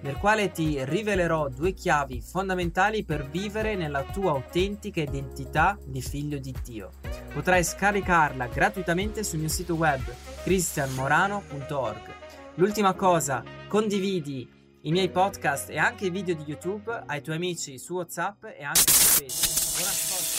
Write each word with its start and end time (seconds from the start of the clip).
nel 0.00 0.16
quale 0.16 0.50
ti 0.50 0.84
rivelerò 0.84 1.48
due 1.48 1.72
chiavi 1.72 2.20
fondamentali 2.20 3.04
per 3.04 3.28
vivere 3.28 3.76
nella 3.76 4.02
tua 4.04 4.32
autentica 4.32 5.00
identità 5.00 5.78
di 5.84 6.00
figlio 6.00 6.38
di 6.38 6.54
Dio. 6.64 6.92
Potrai 7.32 7.64
scaricarla 7.64 8.46
gratuitamente 8.46 9.24
sul 9.24 9.40
mio 9.40 9.48
sito 9.48 9.74
web 9.74 10.02
cristianmorano.org. 10.42 12.14
L'ultima 12.54 12.94
cosa, 12.94 13.42
condividi 13.68 14.48
i 14.82 14.92
miei 14.92 15.10
podcast 15.10 15.70
e 15.70 15.78
anche 15.78 16.06
i 16.06 16.10
video 16.10 16.34
di 16.34 16.44
YouTube 16.46 17.02
ai 17.06 17.20
tuoi 17.20 17.36
amici 17.36 17.78
su 17.78 17.94
WhatsApp 17.94 18.44
e 18.44 18.62
anche 18.62 18.80
su 18.80 19.22
Facebook. 19.22 19.76
Buon 19.76 19.88
ascolto! 19.88 20.36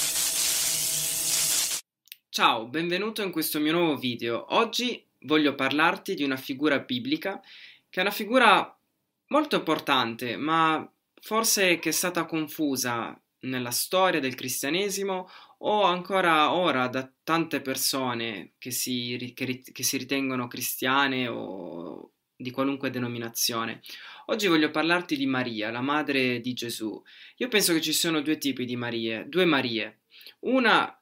Ciao, 2.29 2.67
benvenuto 2.67 3.23
in 3.23 3.31
questo 3.31 3.59
mio 3.59 3.73
nuovo 3.73 3.97
video. 3.97 4.55
Oggi 4.55 5.05
voglio 5.21 5.55
parlarti 5.55 6.13
di 6.13 6.23
una 6.23 6.37
figura 6.37 6.79
biblica 6.79 7.41
che 7.89 7.99
è 7.99 8.01
una 8.01 8.11
figura 8.11 8.76
molto 9.27 9.55
importante, 9.55 10.37
ma 10.37 10.89
forse 11.21 11.79
che 11.79 11.89
è 11.89 11.91
stata 11.91 12.25
confusa 12.25 13.19
nella 13.41 13.71
storia 13.71 14.19
del 14.19 14.35
cristianesimo 14.35 15.29
o 15.59 15.83
ancora 15.83 16.53
ora 16.53 16.87
da 16.87 17.09
tante 17.23 17.61
persone 17.61 18.53
che 18.57 18.71
si, 18.71 19.33
che, 19.35 19.61
che 19.71 19.83
si 19.83 19.97
ritengono 19.97 20.47
cristiane 20.47 21.27
o 21.27 22.11
di 22.35 22.51
qualunque 22.51 22.89
denominazione. 22.89 23.81
Oggi 24.27 24.47
voglio 24.47 24.69
parlarti 24.69 25.17
di 25.17 25.25
Maria, 25.25 25.71
la 25.71 25.81
madre 25.81 26.39
di 26.39 26.53
Gesù. 26.53 27.01
Io 27.37 27.47
penso 27.47 27.73
che 27.73 27.81
ci 27.81 27.93
sono 27.93 28.21
due 28.21 28.37
tipi 28.37 28.65
di 28.65 28.75
Marie, 28.75 29.25
due 29.27 29.45
Marie. 29.45 30.01
Una 30.41 30.96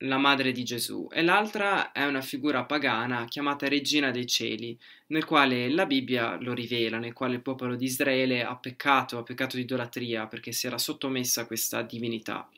la 0.00 0.18
madre 0.18 0.52
di 0.52 0.62
Gesù 0.62 1.08
e 1.10 1.22
l'altra 1.22 1.92
è 1.92 2.04
una 2.04 2.20
figura 2.20 2.64
pagana 2.64 3.24
chiamata 3.24 3.66
Regina 3.68 4.10
dei 4.10 4.26
Cieli, 4.26 4.78
nel 5.08 5.24
quale 5.24 5.70
la 5.70 5.86
Bibbia 5.86 6.36
lo 6.40 6.52
rivela, 6.52 6.98
nel 6.98 7.14
quale 7.14 7.36
il 7.36 7.40
popolo 7.42 7.76
di 7.76 7.86
Israele 7.86 8.44
ha 8.44 8.56
peccato, 8.56 9.16
ha 9.18 9.22
peccato 9.22 9.56
di 9.56 9.62
idolatria 9.62 10.26
perché 10.26 10.52
si 10.52 10.66
era 10.66 10.76
sottomessa 10.76 11.42
a 11.42 11.46
questa 11.46 11.82
divinità. 11.82 12.48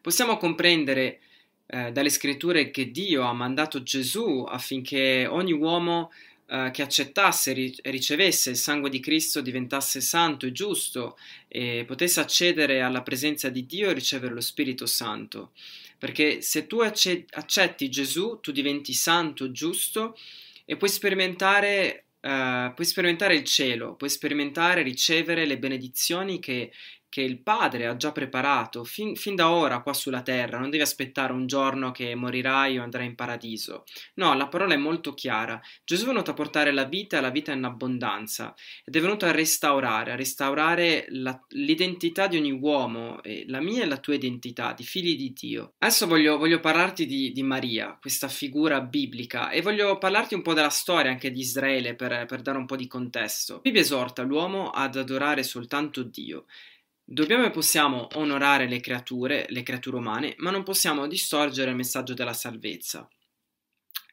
Possiamo 0.00 0.36
comprendere 0.36 1.20
eh, 1.66 1.90
dalle 1.92 2.10
scritture 2.10 2.70
che 2.70 2.90
Dio 2.90 3.22
ha 3.22 3.32
mandato 3.32 3.82
Gesù 3.82 4.44
affinché 4.48 5.26
ogni 5.26 5.52
uomo 5.52 6.10
eh, 6.46 6.70
che 6.72 6.82
accettasse 6.82 7.52
e 7.52 7.90
ricevesse 7.90 8.50
il 8.50 8.56
sangue 8.56 8.90
di 8.90 8.98
Cristo 8.98 9.40
diventasse 9.40 10.00
santo 10.00 10.46
e 10.46 10.52
giusto 10.52 11.16
e 11.48 11.84
potesse 11.86 12.20
accedere 12.20 12.82
alla 12.82 13.02
presenza 13.02 13.48
di 13.50 13.66
Dio 13.66 13.90
e 13.90 13.92
ricevere 13.92 14.34
lo 14.34 14.40
Spirito 14.40 14.86
Santo. 14.86 15.52
Perché 16.00 16.40
se 16.40 16.66
tu 16.66 16.78
accetti 16.80 17.90
Gesù, 17.90 18.38
tu 18.40 18.52
diventi 18.52 18.94
santo, 18.94 19.50
giusto 19.50 20.16
e 20.64 20.78
puoi 20.78 20.88
sperimentare, 20.88 22.06
uh, 22.20 22.72
puoi 22.72 22.86
sperimentare 22.86 23.34
il 23.34 23.44
cielo, 23.44 23.96
puoi 23.96 24.08
sperimentare, 24.08 24.80
ricevere 24.80 25.44
le 25.44 25.58
benedizioni 25.58 26.40
che 26.40 26.72
che 27.10 27.20
il 27.20 27.42
Padre 27.42 27.86
ha 27.86 27.96
già 27.96 28.12
preparato 28.12 28.84
fin, 28.84 29.16
fin, 29.16 29.34
da 29.34 29.50
ora 29.50 29.82
qua 29.82 29.92
sulla 29.92 30.22
terra, 30.22 30.58
non 30.58 30.70
devi 30.70 30.82
aspettare 30.82 31.32
un 31.32 31.46
giorno 31.46 31.90
che 31.90 32.14
morirai 32.14 32.78
o 32.78 32.82
andrai 32.82 33.04
in 33.04 33.16
paradiso. 33.16 33.84
No, 34.14 34.32
la 34.34 34.46
parola 34.46 34.74
è 34.74 34.78
molto 34.78 35.12
chiara. 35.12 35.60
Gesù 35.84 36.04
è 36.04 36.06
venuto 36.06 36.30
a 36.30 36.34
portare 36.34 36.72
la 36.72 36.84
vita 36.84 37.18
e 37.18 37.20
la 37.20 37.30
vita 37.30 37.52
in 37.52 37.64
abbondanza 37.64 38.54
ed 38.84 38.94
è 38.94 39.00
venuto 39.00 39.26
a 39.26 39.32
restaurare, 39.32 40.12
a 40.12 40.16
restaurare 40.16 41.06
la, 41.08 41.38
l'identità 41.48 42.28
di 42.28 42.36
ogni 42.36 42.52
uomo, 42.52 43.20
eh, 43.24 43.44
la 43.48 43.60
mia 43.60 43.82
e 43.82 43.86
la 43.86 43.98
tua 43.98 44.14
identità, 44.14 44.72
di 44.72 44.84
figli 44.84 45.16
di 45.16 45.32
Dio. 45.32 45.72
Adesso 45.78 46.06
voglio, 46.06 46.38
voglio 46.38 46.60
parlarti 46.60 47.06
di, 47.06 47.32
di, 47.32 47.42
Maria, 47.42 47.98
questa 48.00 48.28
figura 48.28 48.80
biblica, 48.80 49.50
e 49.50 49.62
voglio 49.62 49.98
parlarti 49.98 50.34
un 50.34 50.42
po' 50.42 50.54
della 50.54 50.70
storia 50.70 51.10
anche 51.10 51.32
di 51.32 51.40
Israele 51.40 51.96
per, 51.96 52.26
per 52.26 52.40
dare 52.40 52.58
un 52.58 52.66
po' 52.66 52.76
di 52.76 52.86
contesto. 52.86 53.54
La 53.54 53.60
Bibbia 53.62 53.80
esorta 53.80 54.22
l'uomo 54.22 54.70
ad 54.70 54.94
adorare 54.94 55.42
soltanto 55.42 56.04
Dio. 56.04 56.44
Dobbiamo 57.12 57.44
e 57.44 57.50
possiamo 57.50 58.06
onorare 58.14 58.68
le 58.68 58.78
creature, 58.78 59.44
le 59.48 59.64
creature 59.64 59.96
umane, 59.96 60.36
ma 60.38 60.52
non 60.52 60.62
possiamo 60.62 61.08
distorgere 61.08 61.70
il 61.70 61.76
messaggio 61.76 62.14
della 62.14 62.32
salvezza 62.32 63.08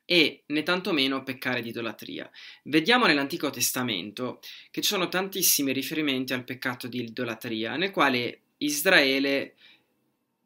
e 0.03 0.41
né 0.47 0.63
tantomeno 0.63 1.22
peccare 1.22 1.62
di 1.62 1.69
idolatria. 1.69 2.28
Vediamo 2.63 3.06
nell'Antico 3.06 3.52
Testamento 3.52 4.40
che 4.72 4.81
ci 4.81 4.88
sono 4.88 5.09
tantissimi 5.09 5.74
riferimenti 5.74 6.34
al 6.34 6.44
peccato 6.44 6.88
di 6.88 7.03
idolatria, 7.03 7.75
nel 7.75 7.91
quale 7.91 8.40
Israele 8.58 9.53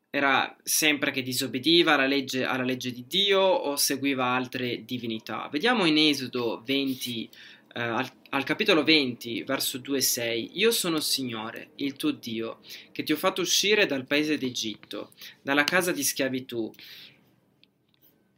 era 0.09 0.53
sempre 0.61 1.11
che 1.11 1.21
disobbediva 1.21 1.93
alla 1.93 2.05
legge, 2.05 2.43
alla 2.43 2.65
legge 2.65 2.91
di 2.91 3.05
Dio 3.07 3.39
o 3.39 3.77
seguiva 3.77 4.25
altre 4.25 4.83
divinità. 4.83 5.47
Vediamo 5.49 5.85
in 5.85 5.97
Esodo 5.97 6.61
20, 6.65 7.29
eh, 7.75 8.11
al, 8.33 8.43
capitolo 8.43 8.83
20, 8.83 9.43
verso 9.43 9.77
2 9.77 9.97
e 9.97 10.01
6, 10.01 10.51
Io 10.59 10.71
sono 10.71 10.97
il 10.97 11.01
Signore, 11.01 11.71
il 11.75 11.93
tuo 11.93 12.11
Dio, 12.11 12.59
che 12.91 13.03
ti 13.03 13.11
ho 13.11 13.17
fatto 13.17 13.41
uscire 13.41 13.85
dal 13.85 14.05
paese 14.05 14.37
d'Egitto, 14.37 15.11
dalla 15.41 15.63
casa 15.63 15.91
di 15.91 16.03
schiavitù. 16.03 16.71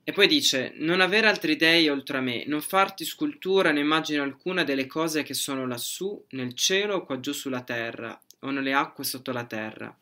E 0.04 0.12
poi 0.12 0.28
dice, 0.28 0.74
non 0.78 1.00
avere 1.00 1.28
altri 1.28 1.56
dei 1.56 1.88
oltre 1.90 2.18
a 2.18 2.22
me, 2.22 2.44
non 2.46 2.62
farti 2.62 3.06
scultura 3.06 3.72
né 3.72 3.80
immagine 3.80 4.20
alcuna 4.20 4.64
delle 4.64 4.86
cose 4.88 5.24
che 5.24 5.34
sono 5.34 5.66
lassù, 5.66 6.26
nel 6.32 6.54
cielo 6.56 6.96
o 6.96 7.06
qua 7.06 7.20
giù 7.20 7.32
sulla 7.32 7.62
terra, 7.62 8.20
o 8.40 8.50
nelle 8.50 8.74
acque 8.74 9.04
sotto 9.04 9.32
la 9.32 9.46
terra. 9.46 9.98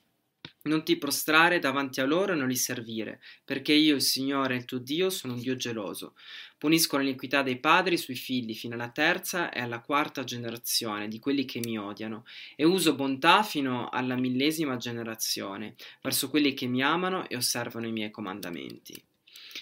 Non 0.63 0.83
ti 0.83 0.97
prostrare 0.97 1.57
davanti 1.57 2.01
a 2.01 2.05
loro 2.05 2.33
e 2.33 2.35
non 2.35 2.47
li 2.47 2.55
servire, 2.55 3.19
perché 3.43 3.73
io, 3.73 3.95
il 3.95 4.01
Signore, 4.01 4.55
il 4.55 4.65
tuo 4.65 4.77
Dio, 4.77 5.09
sono 5.09 5.33
un 5.33 5.39
Dio 5.39 5.55
geloso. 5.55 6.13
Punisco 6.57 6.97
l'iniquità 6.97 7.41
dei 7.41 7.59
padri 7.59 7.97
sui 7.97 8.13
figli 8.13 8.53
fino 8.53 8.75
alla 8.75 8.89
terza 8.89 9.51
e 9.51 9.59
alla 9.59 9.81
quarta 9.81 10.23
generazione 10.23 11.07
di 11.07 11.17
quelli 11.17 11.45
che 11.45 11.59
mi 11.63 11.79
odiano, 11.79 12.25
e 12.55 12.63
uso 12.63 12.93
bontà 12.93 13.41
fino 13.41 13.89
alla 13.89 14.15
millesima 14.15 14.77
generazione 14.77 15.73
verso 16.01 16.29
quelli 16.29 16.53
che 16.53 16.67
mi 16.67 16.83
amano 16.83 17.27
e 17.27 17.35
osservano 17.35 17.87
i 17.87 17.91
miei 17.91 18.11
comandamenti. 18.11 19.01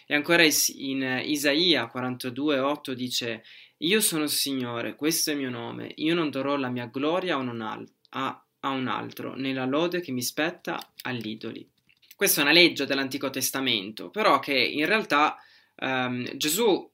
E 0.05 0.15
ancora 0.15 0.43
in 0.43 1.21
Isaia 1.23 1.89
42,8 1.93 2.91
dice: 2.91 3.43
Io 3.77 4.01
sono 4.01 4.23
il 4.23 4.29
Signore, 4.29 4.95
questo 4.95 5.29
è 5.29 5.33
il 5.33 5.39
mio 5.39 5.49
nome, 5.49 5.93
io 5.95 6.13
non 6.13 6.29
darò 6.29 6.57
la 6.57 6.69
mia 6.69 6.87
gloria 6.87 7.35
a 7.35 7.37
un 7.37 7.61
altro. 7.61 8.43
A 8.61 8.69
un 8.69 8.87
altro, 8.87 9.35
nella 9.35 9.65
lode 9.65 10.01
che 10.01 10.11
mi 10.11 10.21
spetta 10.21 10.91
all'idoli. 11.03 11.67
Questa 12.15 12.41
è 12.41 12.43
una 12.43 12.51
legge 12.51 12.85
dell'Antico 12.85 13.29
Testamento, 13.29 14.09
però 14.09 14.39
che 14.39 14.53
in 14.53 14.85
realtà 14.85 15.37
ehm, 15.75 16.35
Gesù 16.35 16.89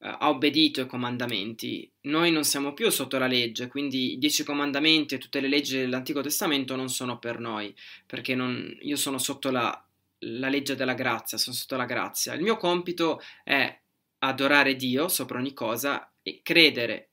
eh, 0.00 0.06
ha 0.06 0.28
obbedito 0.28 0.80
ai 0.80 0.86
comandamenti. 0.86 1.90
Noi 2.02 2.30
non 2.30 2.44
siamo 2.44 2.72
più 2.72 2.88
sotto 2.90 3.18
la 3.18 3.26
legge, 3.26 3.66
quindi 3.66 4.12
i 4.12 4.18
dieci 4.18 4.44
comandamenti 4.44 5.16
e 5.16 5.18
tutte 5.18 5.40
le 5.40 5.48
leggi 5.48 5.78
dell'Antico 5.78 6.20
Testamento 6.20 6.76
non 6.76 6.88
sono 6.88 7.18
per 7.18 7.40
noi, 7.40 7.74
perché 8.06 8.36
non, 8.36 8.76
io 8.82 8.96
sono 8.96 9.18
sotto 9.18 9.50
la, 9.50 9.84
la 10.20 10.48
legge 10.48 10.76
della 10.76 10.94
grazia, 10.94 11.38
sono 11.38 11.56
sotto 11.56 11.76
la 11.76 11.84
grazia. 11.84 12.34
Il 12.34 12.42
mio 12.42 12.56
compito 12.56 13.20
è 13.42 13.76
adorare 14.18 14.76
Dio 14.76 15.08
sopra 15.08 15.38
ogni 15.38 15.52
cosa 15.52 16.12
e 16.22 16.40
credere 16.42 17.08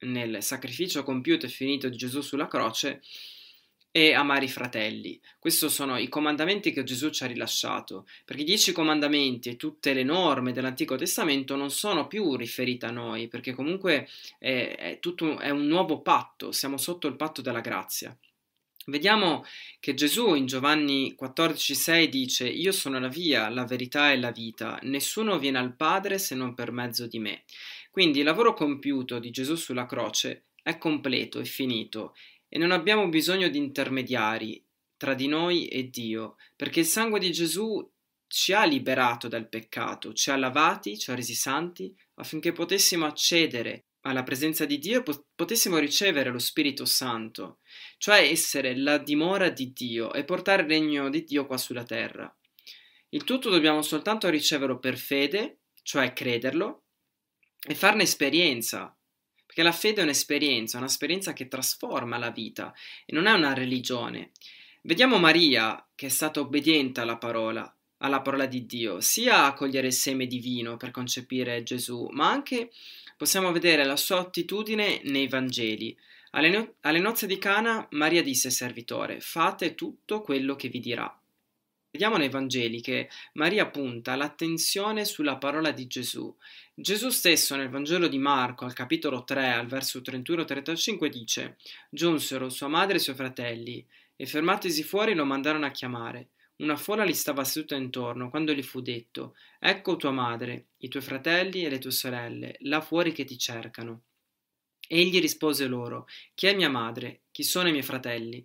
nel 0.00 0.42
sacrificio 0.42 1.02
compiuto 1.02 1.46
e 1.46 1.48
finito 1.48 1.88
di 1.88 1.96
Gesù 1.96 2.20
sulla 2.20 2.48
croce 2.48 3.02
e 3.96 4.12
amare 4.12 4.46
i 4.46 4.48
fratelli. 4.48 5.20
Questi 5.38 5.70
sono 5.70 5.96
i 5.98 6.08
comandamenti 6.08 6.72
che 6.72 6.82
Gesù 6.82 7.10
ci 7.10 7.22
ha 7.22 7.28
rilasciato, 7.28 8.08
perché 8.24 8.42
i 8.42 8.44
dieci 8.44 8.72
comandamenti 8.72 9.50
e 9.50 9.56
tutte 9.56 9.92
le 9.92 10.02
norme 10.02 10.50
dell'Antico 10.50 10.96
Testamento 10.96 11.54
non 11.54 11.70
sono 11.70 12.08
più 12.08 12.34
riferite 12.34 12.86
a 12.86 12.90
noi, 12.90 13.28
perché 13.28 13.52
comunque 13.52 14.08
è, 14.40 14.74
è, 14.76 14.98
tutto, 14.98 15.38
è 15.38 15.50
un 15.50 15.66
nuovo 15.66 16.00
patto, 16.00 16.50
siamo 16.50 16.76
sotto 16.76 17.06
il 17.06 17.14
patto 17.14 17.40
della 17.40 17.60
grazia. 17.60 18.18
Vediamo 18.86 19.44
che 19.78 19.94
Gesù 19.94 20.34
in 20.34 20.46
Giovanni 20.46 21.14
14,6 21.16 22.04
dice: 22.06 22.48
Io 22.48 22.72
sono 22.72 22.98
la 22.98 23.06
via, 23.06 23.48
la 23.48 23.64
verità 23.64 24.10
e 24.10 24.18
la 24.18 24.32
vita, 24.32 24.76
nessuno 24.82 25.38
viene 25.38 25.58
al 25.58 25.76
Padre 25.76 26.18
se 26.18 26.34
non 26.34 26.54
per 26.54 26.72
mezzo 26.72 27.06
di 27.06 27.20
me. 27.20 27.44
Quindi 27.92 28.18
il 28.18 28.24
lavoro 28.24 28.54
compiuto 28.54 29.20
di 29.20 29.30
Gesù 29.30 29.54
sulla 29.54 29.86
croce 29.86 30.46
è 30.64 30.78
completo, 30.78 31.38
è 31.38 31.44
finito 31.44 32.14
e 32.54 32.58
non 32.58 32.70
abbiamo 32.70 33.08
bisogno 33.08 33.48
di 33.48 33.58
intermediari 33.58 34.64
tra 34.96 35.14
di 35.14 35.26
noi 35.26 35.66
e 35.66 35.90
Dio, 35.90 36.36
perché 36.54 36.80
il 36.80 36.86
sangue 36.86 37.18
di 37.18 37.32
Gesù 37.32 37.84
ci 38.28 38.52
ha 38.52 38.64
liberato 38.64 39.26
dal 39.26 39.48
peccato, 39.48 40.12
ci 40.12 40.30
ha 40.30 40.36
lavati, 40.36 40.96
ci 40.96 41.10
ha 41.10 41.16
resi 41.16 41.34
santi, 41.34 41.92
affinché 42.14 42.52
potessimo 42.52 43.06
accedere 43.06 43.86
alla 44.02 44.22
presenza 44.22 44.66
di 44.66 44.78
Dio 44.78 45.04
e 45.04 45.24
potessimo 45.34 45.78
ricevere 45.78 46.30
lo 46.30 46.38
Spirito 46.38 46.84
Santo, 46.84 47.58
cioè 47.98 48.20
essere 48.20 48.76
la 48.76 48.98
dimora 48.98 49.48
di 49.48 49.72
Dio 49.72 50.12
e 50.12 50.22
portare 50.22 50.62
il 50.62 50.68
regno 50.68 51.10
di 51.10 51.24
Dio 51.24 51.46
qua 51.46 51.56
sulla 51.56 51.82
terra. 51.82 52.32
Il 53.08 53.24
tutto 53.24 53.50
dobbiamo 53.50 53.82
soltanto 53.82 54.28
riceverlo 54.28 54.78
per 54.78 54.96
fede, 54.96 55.62
cioè 55.82 56.12
crederlo, 56.12 56.84
e 57.66 57.74
farne 57.74 58.04
esperienza. 58.04 58.96
Perché 59.54 59.70
la 59.70 59.76
fede 59.76 60.00
è 60.00 60.02
un'esperienza, 60.02 60.78
un'esperienza 60.78 61.32
che 61.32 61.46
trasforma 61.46 62.18
la 62.18 62.30
vita 62.30 62.74
e 63.06 63.14
non 63.14 63.26
è 63.26 63.30
una 63.30 63.54
religione. 63.54 64.32
Vediamo 64.82 65.16
Maria 65.20 65.86
che 65.94 66.06
è 66.06 66.08
stata 66.08 66.40
obbediente 66.40 67.00
alla 67.00 67.18
parola, 67.18 67.72
alla 67.98 68.20
parola 68.20 68.46
di 68.46 68.66
Dio, 68.66 69.00
sia 69.00 69.44
a 69.44 69.52
cogliere 69.52 69.86
il 69.86 69.92
seme 69.92 70.26
divino 70.26 70.76
per 70.76 70.90
concepire 70.90 71.62
Gesù, 71.62 72.08
ma 72.10 72.28
anche 72.28 72.72
possiamo 73.16 73.52
vedere 73.52 73.84
la 73.84 73.94
sua 73.94 74.18
attitudine 74.18 75.02
nei 75.04 75.28
Vangeli. 75.28 75.96
Alle, 76.32 76.50
no- 76.50 76.74
alle 76.80 76.98
nozze 76.98 77.28
di 77.28 77.38
Cana 77.38 77.86
Maria 77.92 78.24
disse 78.24 78.48
al 78.48 78.52
servitore, 78.52 79.20
fate 79.20 79.76
tutto 79.76 80.20
quello 80.20 80.56
che 80.56 80.66
vi 80.66 80.80
dirà. 80.80 81.16
Vediamo 81.94 82.16
nei 82.16 82.28
Vangeli 82.28 82.80
che 82.80 83.08
Maria 83.34 83.70
punta 83.70 84.16
l'attenzione 84.16 85.04
sulla 85.04 85.36
parola 85.36 85.70
di 85.70 85.86
Gesù. 85.86 86.36
Gesù 86.74 87.08
stesso 87.10 87.54
nel 87.54 87.68
Vangelo 87.68 88.08
di 88.08 88.18
Marco, 88.18 88.64
al 88.64 88.72
capitolo 88.72 89.22
3, 89.22 89.52
al 89.52 89.68
verso 89.68 90.00
31-35, 90.00 91.06
dice: 91.06 91.56
Giunsero 91.88 92.48
sua 92.48 92.66
madre 92.66 92.94
e 92.94 92.96
i 92.96 93.00
suoi 93.00 93.14
fratelli, 93.14 93.86
e 94.16 94.26
fermatisi 94.26 94.82
fuori 94.82 95.14
lo 95.14 95.24
mandarono 95.24 95.66
a 95.66 95.70
chiamare. 95.70 96.30
Una 96.56 96.74
folla 96.74 97.04
gli 97.04 97.14
stava 97.14 97.44
seduta 97.44 97.76
intorno 97.76 98.28
quando 98.28 98.52
gli 98.52 98.62
fu 98.64 98.80
detto: 98.80 99.36
Ecco 99.60 99.94
tua 99.94 100.10
madre, 100.10 100.70
i 100.78 100.88
tuoi 100.88 101.02
fratelli 101.04 101.64
e 101.64 101.70
le 101.70 101.78
tue 101.78 101.92
sorelle, 101.92 102.56
là 102.62 102.80
fuori 102.80 103.12
che 103.12 103.22
ti 103.22 103.38
cercano. 103.38 104.02
Egli 104.88 105.20
rispose 105.20 105.68
loro: 105.68 106.08
Chi 106.34 106.48
è 106.48 106.56
mia 106.56 106.70
madre? 106.70 107.20
Chi 107.30 107.44
sono 107.44 107.68
i 107.68 107.70
miei 107.70 107.84
fratelli? 107.84 108.44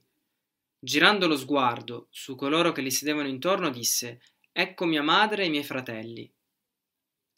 Girando 0.82 1.28
lo 1.28 1.36
sguardo 1.36 2.08
su 2.10 2.36
coloro 2.36 2.72
che 2.72 2.82
gli 2.82 2.90
sedevano 2.90 3.28
intorno, 3.28 3.70
disse: 3.70 4.22
Ecco 4.52 4.86
mia 4.86 5.04
madre 5.04 5.44
e 5.44 5.48
i 5.48 5.50
miei 5.50 5.64
fratelli. 5.64 6.32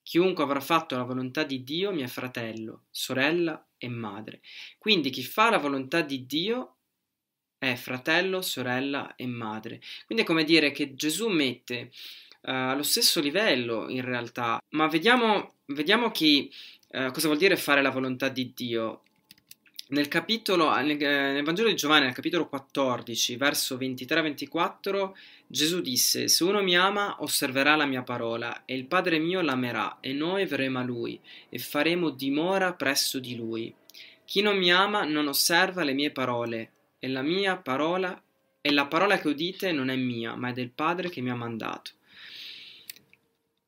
Chiunque 0.04 0.44
avrà 0.44 0.60
fatto 0.60 0.96
la 0.96 1.04
volontà 1.04 1.44
di 1.44 1.64
Dio, 1.64 1.92
mio 1.92 2.08
fratello, 2.08 2.86
sorella 2.92 3.68
e 3.78 3.88
madre. 3.88 4.42
Quindi 4.78 5.10
chi 5.10 5.24
fa 5.24 5.50
la 5.50 5.58
volontà 5.58 6.02
di 6.02 6.26
Dio 6.26 6.78
è 7.58 7.76
fratello, 7.76 8.42
sorella 8.42 9.16
e 9.16 9.26
madre. 9.26 9.82
Quindi 10.06 10.24
è 10.24 10.28
come 10.28 10.44
dire 10.44 10.72
che 10.72 10.94
Gesù 10.94 11.28
mette 11.28 11.92
uh, 12.42 12.50
allo 12.50 12.84
stesso 12.84 13.22
livello 13.22 13.90
in 13.90 14.02
realtà, 14.02 14.60
ma 14.70 14.88
vediamo, 14.88 15.56
vediamo 15.66 16.12
chi, 16.12 16.52
uh, 16.90 17.12
cosa 17.12 17.28
vuol 17.28 17.40
dire 17.40 17.56
fare 17.56 17.82
la 17.82 17.92
volontà 17.92 18.30
di 18.30 18.52
Dio. 18.54 19.04
Nel 19.92 20.08
capitolo, 20.08 20.74
nel, 20.74 20.96
nel, 20.96 21.44
Vangelo 21.44 21.68
di 21.68 21.76
Giovanni, 21.76 22.06
nel 22.06 22.14
capitolo 22.14 22.48
14, 22.48 23.36
verso 23.36 23.76
23-24, 23.76 25.12
Gesù 25.46 25.82
disse: 25.82 26.30
Se 26.30 26.46
uno 26.46 26.64
mi 26.64 26.78
ama, 26.78 27.18
osserverà 27.20 27.76
la 27.76 27.86
mia 27.86 28.02
parola, 28.02 28.64
e 28.64 28.74
il 28.74 28.86
Padre 28.86 29.20
mio 29.20 29.42
l'amerà, 29.42 29.98
e 30.00 30.14
noi 30.14 30.46
verremo 30.46 30.80
a 30.80 30.84
lui, 30.84 31.20
e 31.50 31.60
faremo 31.60 32.10
dimora 32.10 32.72
presso 32.72 33.20
di 33.20 33.36
lui. 33.36 33.74
Chi 34.24 34.42
non 34.42 34.58
mi 34.58 34.72
ama 34.72 35.04
non 35.04 35.28
osserva 35.28 35.84
le 35.84 35.92
mie 35.92 36.12
parole, 36.12 36.72
e 36.98 37.10
la 37.10 37.22
mia 37.22 37.58
parola, 37.58 38.18
e 38.62 38.72
la 38.72 38.86
parola 38.86 39.20
che 39.20 39.28
udite 39.28 39.74
non 39.74 39.90
è 39.90 39.98
mia, 39.98 40.36
ma 40.36 40.52
è 40.52 40.54
del 40.54 40.70
Padre 40.70 41.10
che 41.10 41.20
mi 41.20 41.32
ha 41.32 41.36
mandato. 41.36 41.92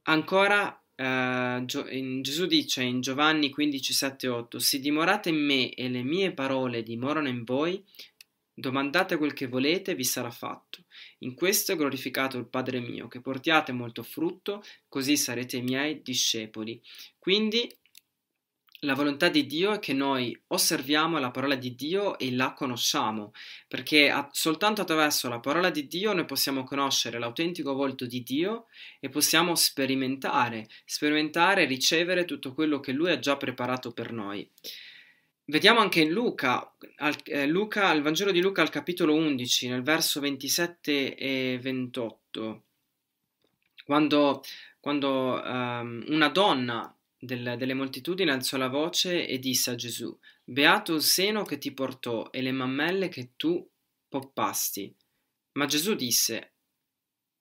Ancora 0.03 0.82
Uh, 0.95 1.65
Gesù 1.65 2.45
dice 2.45 2.83
in 2.83 3.01
Giovanni 3.01 3.49
15, 3.49 3.93
7, 3.93 4.27
8: 4.27 4.59
Se 4.59 4.79
dimorate 4.79 5.29
in 5.29 5.43
me 5.43 5.73
e 5.73 5.89
le 5.89 6.03
mie 6.03 6.33
parole 6.33 6.83
dimorano 6.83 7.27
in 7.27 7.43
voi, 7.43 7.83
domandate 8.53 9.17
quel 9.17 9.33
che 9.33 9.47
volete, 9.47 9.95
vi 9.95 10.03
sarà 10.03 10.29
fatto. 10.29 10.85
In 11.19 11.33
questo 11.33 11.71
è 11.71 11.75
glorificato 11.75 12.37
il 12.37 12.47
Padre 12.47 12.79
mio, 12.79 13.07
che 13.07 13.21
portiate 13.21 13.71
molto 13.71 14.03
frutto, 14.03 14.63
così 14.87 15.17
sarete 15.17 15.57
i 15.57 15.63
miei 15.63 16.01
discepoli. 16.01 16.79
Quindi 17.17 17.67
la 18.83 18.93
volontà 18.93 19.29
di 19.29 19.45
Dio 19.45 19.73
è 19.73 19.79
che 19.79 19.93
noi 19.93 20.37
osserviamo 20.47 21.17
la 21.17 21.31
parola 21.31 21.55
di 21.55 21.75
Dio 21.75 22.17
e 22.17 22.33
la 22.33 22.53
conosciamo, 22.53 23.31
perché 23.67 24.09
a, 24.09 24.27
soltanto 24.31 24.81
attraverso 24.81 25.29
la 25.29 25.39
parola 25.39 25.69
di 25.69 25.87
Dio 25.87 26.13
noi 26.13 26.25
possiamo 26.25 26.63
conoscere 26.63 27.19
l'autentico 27.19 27.73
volto 27.73 28.05
di 28.05 28.23
Dio 28.23 28.67
e 28.99 29.09
possiamo 29.09 29.55
sperimentare, 29.55 30.67
sperimentare 30.85 31.63
e 31.63 31.65
ricevere 31.65 32.25
tutto 32.25 32.53
quello 32.53 32.79
che 32.79 32.91
Lui 32.91 33.11
ha 33.11 33.19
già 33.19 33.37
preparato 33.37 33.91
per 33.91 34.11
noi. 34.11 34.49
Vediamo 35.45 35.79
anche 35.79 36.01
in 36.01 36.11
Luca, 36.11 36.73
al, 36.97 37.15
eh, 37.25 37.47
Luca, 37.47 37.87
al 37.87 38.01
Vangelo 38.01 38.31
di 38.31 38.41
Luca 38.41 38.61
al 38.61 38.69
capitolo 38.69 39.13
11, 39.13 39.69
nel 39.69 39.81
verso 39.81 40.19
27 40.19 41.15
e 41.15 41.59
28, 41.61 42.63
quando, 43.85 44.41
quando 44.79 45.41
um, 45.43 46.03
una 46.07 46.29
donna 46.29 46.95
del, 47.25 47.55
delle 47.57 47.73
moltitudini 47.73 48.29
alzò 48.29 48.57
la 48.57 48.69
voce 48.69 49.27
e 49.27 49.39
disse 49.39 49.71
a 49.71 49.75
Gesù, 49.75 50.17
Beato 50.43 50.93
il 50.93 51.01
seno 51.01 51.43
che 51.43 51.57
ti 51.57 51.73
portò 51.73 52.29
e 52.31 52.41
le 52.41 52.51
mammelle 52.51 53.09
che 53.09 53.31
tu 53.35 53.67
poppasti. 54.07 54.95
Ma 55.53 55.65
Gesù 55.65 55.95
disse, 55.95 56.52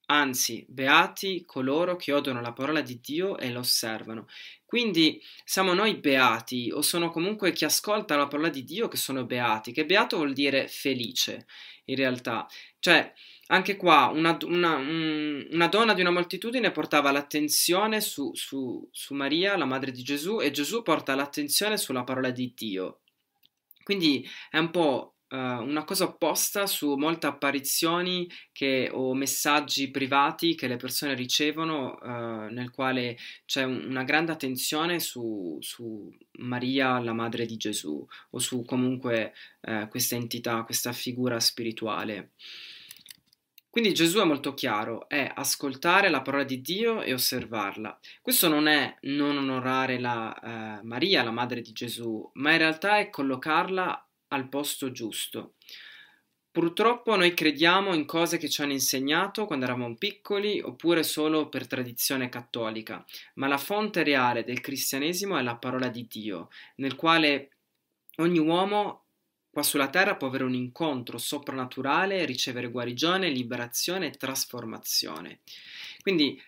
Anzi, 0.07 0.65
beati 0.69 1.45
coloro 1.47 1.97
che 1.97 2.13
odono 2.13 2.41
la 2.41 2.53
parola 2.53 2.81
di 2.81 3.01
Dio 3.01 3.39
e 3.39 3.51
la 3.51 3.61
osservano. 3.61 4.27
Quindi 4.65 5.23
siamo 5.45 5.75
noi 5.75 5.97
beati, 5.97 6.71
o 6.73 6.83
sono 6.83 7.11
comunque 7.11 7.53
chi 7.53 7.65
ascolta 7.65 8.17
la 8.17 8.27
parola 8.27 8.49
di 8.49 8.65
Dio 8.65 8.89
che 8.89 8.97
sono 8.97 9.25
beati, 9.25 9.73
che 9.73 9.85
beato 9.85 10.17
vuol 10.17 10.33
dire 10.33 10.67
felice, 10.69 11.47
in 11.87 11.97
realtà. 11.97 12.47
Cioè, 12.79 13.13
anche 13.49 13.77
qua 13.77 14.11
una, 14.13 14.37
una, 14.45 14.77
una, 14.77 15.69
donna 15.69 15.93
di 15.93 16.01
una 16.01 16.11
moltitudine 16.11 16.71
portava 16.71 17.11
l'attenzione 17.11 18.01
su, 18.01 18.35
su, 18.35 18.89
su, 18.91 19.15
Maria, 19.15 19.57
la 19.59 19.67
madre 19.67 19.91
di 19.91 20.03
Gesù, 20.03 20.41
e 20.41 20.51
Gesù 20.51 20.83
porta 20.83 21.15
l'attenzione 21.15 21.77
sulla 21.77 22.05
parola 22.05 22.31
di 22.31 22.53
Dio. 22.57 23.01
Quindi 23.83 24.27
è 24.51 24.59
un 24.59 24.71
po' 24.71 25.12
uh, 25.33 25.63
una 25.63 25.85
cosa 25.85 26.05
opposta 26.05 26.67
su 26.67 26.95
molte 26.95 27.27
apparizioni 27.27 28.29
che, 28.53 28.91
o 28.93 29.15
messaggi 29.15 29.91
privati 29.91 30.55
che 30.55 30.69
le 30.69 30.77
persone 30.77 31.15
ricevono, 31.15 31.99
uh, 32.01 32.53
nel 32.53 32.71
quale 32.71 33.17
c'è 33.47 33.65
un, 33.65 33.87
una 33.89 34.05
grande 34.05 34.33
attenzione 34.33 35.01
su, 35.01 35.57
su, 35.61 36.13
Maria, 36.39 36.99
la 37.01 37.13
madre 37.13 37.47
di 37.47 37.57
Gesù, 37.57 38.07
o 38.31 38.39
su 38.39 38.65
comunque 38.65 39.33
uh, 39.63 39.89
questa 39.89 40.15
entità, 40.15 40.63
questa 40.63 40.93
figura 40.93 41.41
spirituale. 41.41 42.33
Quindi 43.73 43.95
Gesù 43.95 44.19
è 44.19 44.25
molto 44.25 44.53
chiaro, 44.53 45.09
è 45.09 45.33
ascoltare 45.35 46.11
la 46.11 46.21
parola 46.21 46.45
di 46.45 46.61
Dio 46.61 47.01
e 47.01 47.15
osservarla. 47.15 47.99
Questo 48.21 48.47
non 48.47 48.67
è 48.67 48.99
non 49.05 49.39
onorare 49.39 49.99
la 49.99 50.79
eh, 50.79 50.83
Maria, 50.83 51.23
la 51.23 51.31
madre 51.31 51.63
di 51.63 51.73
Gesù, 51.73 52.31
ma 52.35 52.53
in 52.53 52.59
realtà 52.59 52.99
è 52.99 53.09
collocarla 53.09 54.12
al 54.33 54.49
posto 54.49 54.93
giusto. 54.93 55.55
Purtroppo 56.51 57.17
noi 57.17 57.33
crediamo 57.33 57.95
in 57.95 58.05
cose 58.05 58.37
che 58.37 58.51
ci 58.51 58.61
hanno 58.61 58.73
insegnato 58.73 59.47
quando 59.47 59.65
eravamo 59.65 59.97
piccoli 59.97 60.61
oppure 60.61 61.03
solo 61.03 61.49
per 61.49 61.67
tradizione 61.67 62.29
cattolica, 62.29 63.03
ma 63.35 63.47
la 63.47 63.57
fonte 63.57 64.03
reale 64.03 64.45
del 64.45 64.61
cristianesimo 64.61 65.39
è 65.39 65.43
la 65.43 65.57
parola 65.57 65.89
di 65.89 66.07
Dio, 66.07 66.51
nel 66.77 66.95
quale 66.95 67.53
ogni 68.17 68.39
uomo 68.39 69.03
Qua 69.53 69.63
sulla 69.63 69.91
terra 69.91 70.17
può 70.17 70.29
avere 70.29 70.45
un 70.45 70.55
incontro 70.55 71.19
soprannaturale, 71.19 72.25
ricevere 72.25 72.71
guarigione, 72.71 73.29
liberazione 73.29 74.07
e 74.07 74.13
trasformazione. 74.13 75.41
Quindi, 76.01 76.41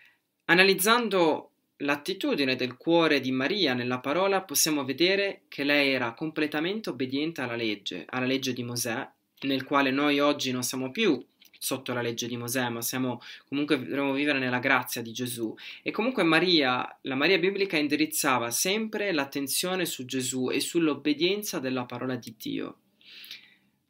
analizzando 0.45 1.51
l'attitudine 1.77 2.55
del 2.55 2.77
cuore 2.77 3.19
di 3.19 3.31
Maria 3.31 3.73
nella 3.73 3.99
parola, 3.99 4.41
possiamo 4.41 4.85
vedere 4.85 5.43
che 5.47 5.63
lei 5.63 5.91
era 5.91 6.13
completamente 6.13 6.89
obbediente 6.89 7.41
alla 7.41 7.55
legge, 7.55 8.05
alla 8.09 8.25
legge 8.25 8.53
di 8.53 8.63
Mosè, 8.63 9.07
nel 9.41 9.63
quale 9.63 9.91
noi 9.91 10.19
oggi 10.19 10.51
non 10.51 10.63
siamo 10.63 10.91
più 10.91 11.23
sotto 11.57 11.93
la 11.93 12.01
legge 12.01 12.27
di 12.27 12.37
Mosè, 12.37 12.69
ma 12.69 12.81
siamo 12.81 13.21
comunque 13.47 13.77
dovremmo 13.77 14.13
vivere 14.13 14.39
nella 14.39 14.59
grazia 14.59 15.01
di 15.01 15.11
Gesù. 15.11 15.53
E 15.81 15.91
comunque 15.91 16.23
Maria, 16.23 16.97
la 17.01 17.15
Maria 17.15 17.39
biblica 17.39 17.77
indirizzava 17.77 18.51
sempre 18.51 19.11
l'attenzione 19.11 19.85
su 19.85 20.05
Gesù 20.05 20.51
e 20.51 20.59
sull'obbedienza 20.59 21.59
della 21.59 21.85
parola 21.85 22.15
di 22.15 22.35
Dio. 22.37 22.77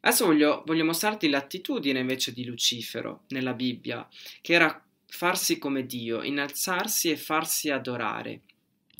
Adesso 0.00 0.24
voglio, 0.24 0.62
voglio 0.64 0.84
mostrarti 0.84 1.28
l'attitudine 1.28 1.98
invece 1.98 2.32
di 2.32 2.44
Lucifero 2.44 3.24
nella 3.28 3.54
Bibbia, 3.54 4.08
che 4.40 4.52
era 4.52 4.85
farsi 5.16 5.56
come 5.56 5.86
Dio, 5.86 6.22
innalzarsi 6.22 7.08
e 7.10 7.16
farsi 7.16 7.70
adorare. 7.70 8.42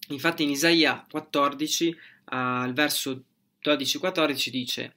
Infatti 0.08 0.44
in 0.44 0.50
Isaia 0.50 1.04
14, 1.10 1.94
al 2.30 2.72
verso 2.72 3.22
12-14 3.62 4.48
dice 4.48 4.94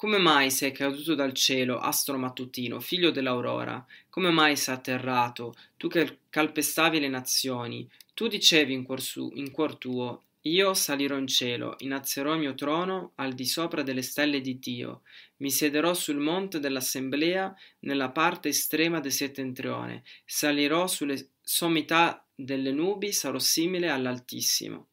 come 0.00 0.16
mai 0.16 0.50
sei 0.50 0.72
caduto 0.72 1.14
dal 1.14 1.34
cielo, 1.34 1.78
astro 1.78 2.16
mattutino, 2.16 2.80
figlio 2.80 3.10
dell'aurora? 3.10 3.84
Come 4.08 4.30
mai 4.30 4.56
sei 4.56 4.74
atterrato, 4.74 5.54
tu 5.76 5.88
che 5.88 6.20
calpestavi 6.30 7.00
le 7.00 7.08
nazioni? 7.08 7.86
Tu 8.14 8.26
dicevi 8.26 8.72
in 8.72 8.82
cuor, 8.82 9.02
su, 9.02 9.30
in 9.34 9.50
cuor 9.50 9.76
tuo, 9.76 10.22
io 10.42 10.72
salirò 10.72 11.18
in 11.18 11.26
cielo, 11.26 11.74
innalzerò 11.78 12.32
il 12.34 12.40
mio 12.40 12.54
trono 12.54 13.12
al 13.16 13.34
di 13.34 13.44
sopra 13.44 13.82
delle 13.82 14.02
stelle 14.02 14.40
di 14.40 14.58
Dio, 14.58 15.02
mi 15.38 15.50
siederò 15.50 15.92
sul 15.92 16.18
monte 16.18 16.60
dell'assemblea 16.60 17.54
nella 17.80 18.10
parte 18.10 18.48
estrema 18.48 19.00
del 19.00 19.12
settentrione, 19.12 20.02
salirò 20.24 20.86
sulle 20.86 21.32
sommità 21.42 22.24
delle 22.34 22.72
nubi, 22.72 23.12
sarò 23.12 23.38
simile 23.38 23.90
all'Altissimo. 23.90 24.88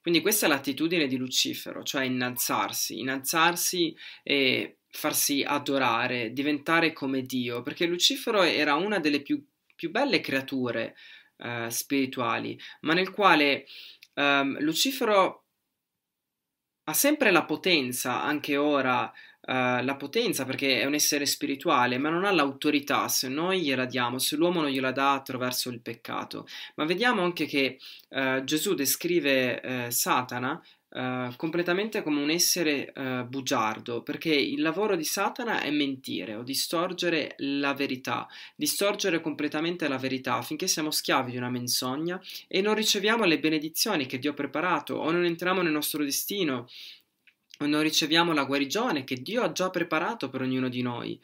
Quindi 0.00 0.22
questa 0.22 0.46
è 0.46 0.48
l'attitudine 0.48 1.08
di 1.08 1.16
Lucifero, 1.16 1.82
cioè 1.82 2.04
innalzarsi, 2.04 3.00
innalzarsi 3.00 3.94
e 4.22 4.78
farsi 4.88 5.42
adorare, 5.42 6.32
diventare 6.32 6.92
come 6.92 7.22
Dio, 7.22 7.60
perché 7.60 7.86
Lucifero 7.86 8.42
era 8.42 8.74
una 8.76 8.98
delle 8.98 9.20
più, 9.20 9.44
più 9.74 9.90
belle 9.90 10.20
creature 10.20 10.94
eh, 11.38 11.66
spirituali, 11.70 12.58
ma 12.82 12.94
nel 12.94 13.10
quale 13.10 13.66
ehm, 14.16 14.60
Lucifero 14.60 15.44
ha 16.88 16.92
sempre 16.92 17.30
la 17.30 17.44
potenza, 17.44 18.22
anche 18.22 18.56
ora, 18.56 19.12
Uh, 19.48 19.80
la 19.84 19.94
potenza 19.96 20.44
perché 20.44 20.80
è 20.80 20.86
un 20.86 20.94
essere 20.94 21.24
spirituale, 21.24 21.98
ma 21.98 22.08
non 22.08 22.24
ha 22.24 22.32
l'autorità 22.32 23.06
se 23.06 23.28
noi 23.28 23.60
gliela 23.60 23.84
diamo, 23.84 24.18
se 24.18 24.34
l'uomo 24.34 24.60
non 24.60 24.70
gliela 24.70 24.90
dà 24.90 25.12
attraverso 25.12 25.70
il 25.70 25.80
peccato. 25.80 26.48
Ma 26.74 26.84
vediamo 26.84 27.22
anche 27.22 27.46
che 27.46 27.78
uh, 28.08 28.42
Gesù 28.42 28.74
descrive 28.74 29.60
uh, 29.62 29.90
Satana 29.90 30.60
Uh, 30.96 31.30
completamente 31.36 32.02
come 32.02 32.22
un 32.22 32.30
essere 32.30 32.90
uh, 32.96 33.26
bugiardo, 33.26 34.02
perché 34.02 34.34
il 34.34 34.62
lavoro 34.62 34.96
di 34.96 35.04
Satana 35.04 35.60
è 35.60 35.70
mentire 35.70 36.36
o 36.36 36.42
distorgere 36.42 37.34
la 37.40 37.74
verità, 37.74 38.26
distorgere 38.54 39.20
completamente 39.20 39.88
la 39.88 39.98
verità 39.98 40.36
affinché 40.36 40.66
siamo 40.66 40.90
schiavi 40.90 41.32
di 41.32 41.36
una 41.36 41.50
menzogna 41.50 42.18
e 42.48 42.62
non 42.62 42.74
riceviamo 42.74 43.24
le 43.24 43.38
benedizioni 43.38 44.06
che 44.06 44.18
Dio 44.18 44.30
ha 44.30 44.34
preparato 44.34 44.94
o 44.94 45.10
non 45.10 45.26
entriamo 45.26 45.60
nel 45.60 45.72
nostro 45.72 46.02
destino 46.02 46.66
o 47.58 47.66
non 47.66 47.82
riceviamo 47.82 48.32
la 48.32 48.44
guarigione 48.44 49.04
che 49.04 49.16
Dio 49.16 49.42
ha 49.42 49.52
già 49.52 49.68
preparato 49.68 50.30
per 50.30 50.40
ognuno 50.40 50.70
di 50.70 50.80
noi. 50.80 51.20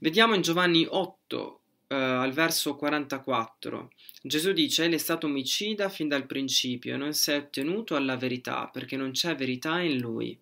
Vediamo 0.00 0.34
in 0.34 0.42
Giovanni 0.42 0.86
8, 0.86 1.57
uh, 1.88 1.94
al 1.94 2.32
verso 2.32 2.76
44. 2.76 3.90
Gesù 4.22 4.52
dice: 4.52 4.84
Egli 4.84 4.94
è 4.94 4.98
stato 4.98 5.26
omicida 5.26 5.88
fin 5.88 6.08
dal 6.08 6.26
principio 6.26 6.94
e 6.94 6.96
non 6.96 7.12
si 7.12 7.30
è 7.32 7.36
ottenuto 7.36 7.96
alla 7.96 8.16
verità, 8.16 8.68
perché 8.72 8.96
non 8.96 9.12
c'è 9.12 9.34
verità 9.34 9.80
in 9.80 9.98
lui. 9.98 10.38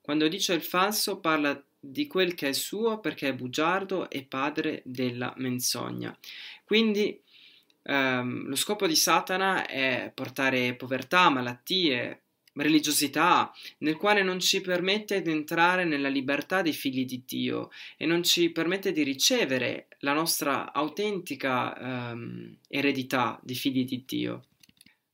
Quando 0.00 0.28
dice 0.28 0.52
il 0.52 0.62
falso, 0.62 1.18
parla 1.18 1.62
di 1.80 2.06
quel 2.06 2.34
che 2.34 2.48
è 2.48 2.52
suo 2.52 2.98
perché 3.00 3.28
è 3.28 3.34
bugiardo 3.34 4.08
e 4.10 4.24
padre 4.24 4.82
della 4.84 5.32
menzogna. 5.36 6.16
Quindi 6.64 7.20
ehm, 7.82 8.48
lo 8.48 8.56
scopo 8.56 8.86
di 8.86 8.96
Satana 8.96 9.66
è 9.66 10.10
portare 10.14 10.74
povertà, 10.74 11.28
malattie, 11.28 12.23
religiosità, 12.54 13.52
nel 13.78 13.96
quale 13.96 14.22
non 14.22 14.38
ci 14.38 14.60
permette 14.60 15.22
di 15.22 15.30
entrare 15.30 15.84
nella 15.84 16.08
libertà 16.08 16.62
dei 16.62 16.72
figli 16.72 17.04
di 17.04 17.22
Dio 17.26 17.70
e 17.96 18.06
non 18.06 18.22
ci 18.22 18.50
permette 18.50 18.92
di 18.92 19.02
ricevere 19.02 19.88
la 20.00 20.12
nostra 20.12 20.72
autentica 20.72 22.12
um, 22.12 22.56
eredità 22.68 23.40
di 23.42 23.54
figli 23.54 23.84
di 23.84 24.04
Dio. 24.06 24.44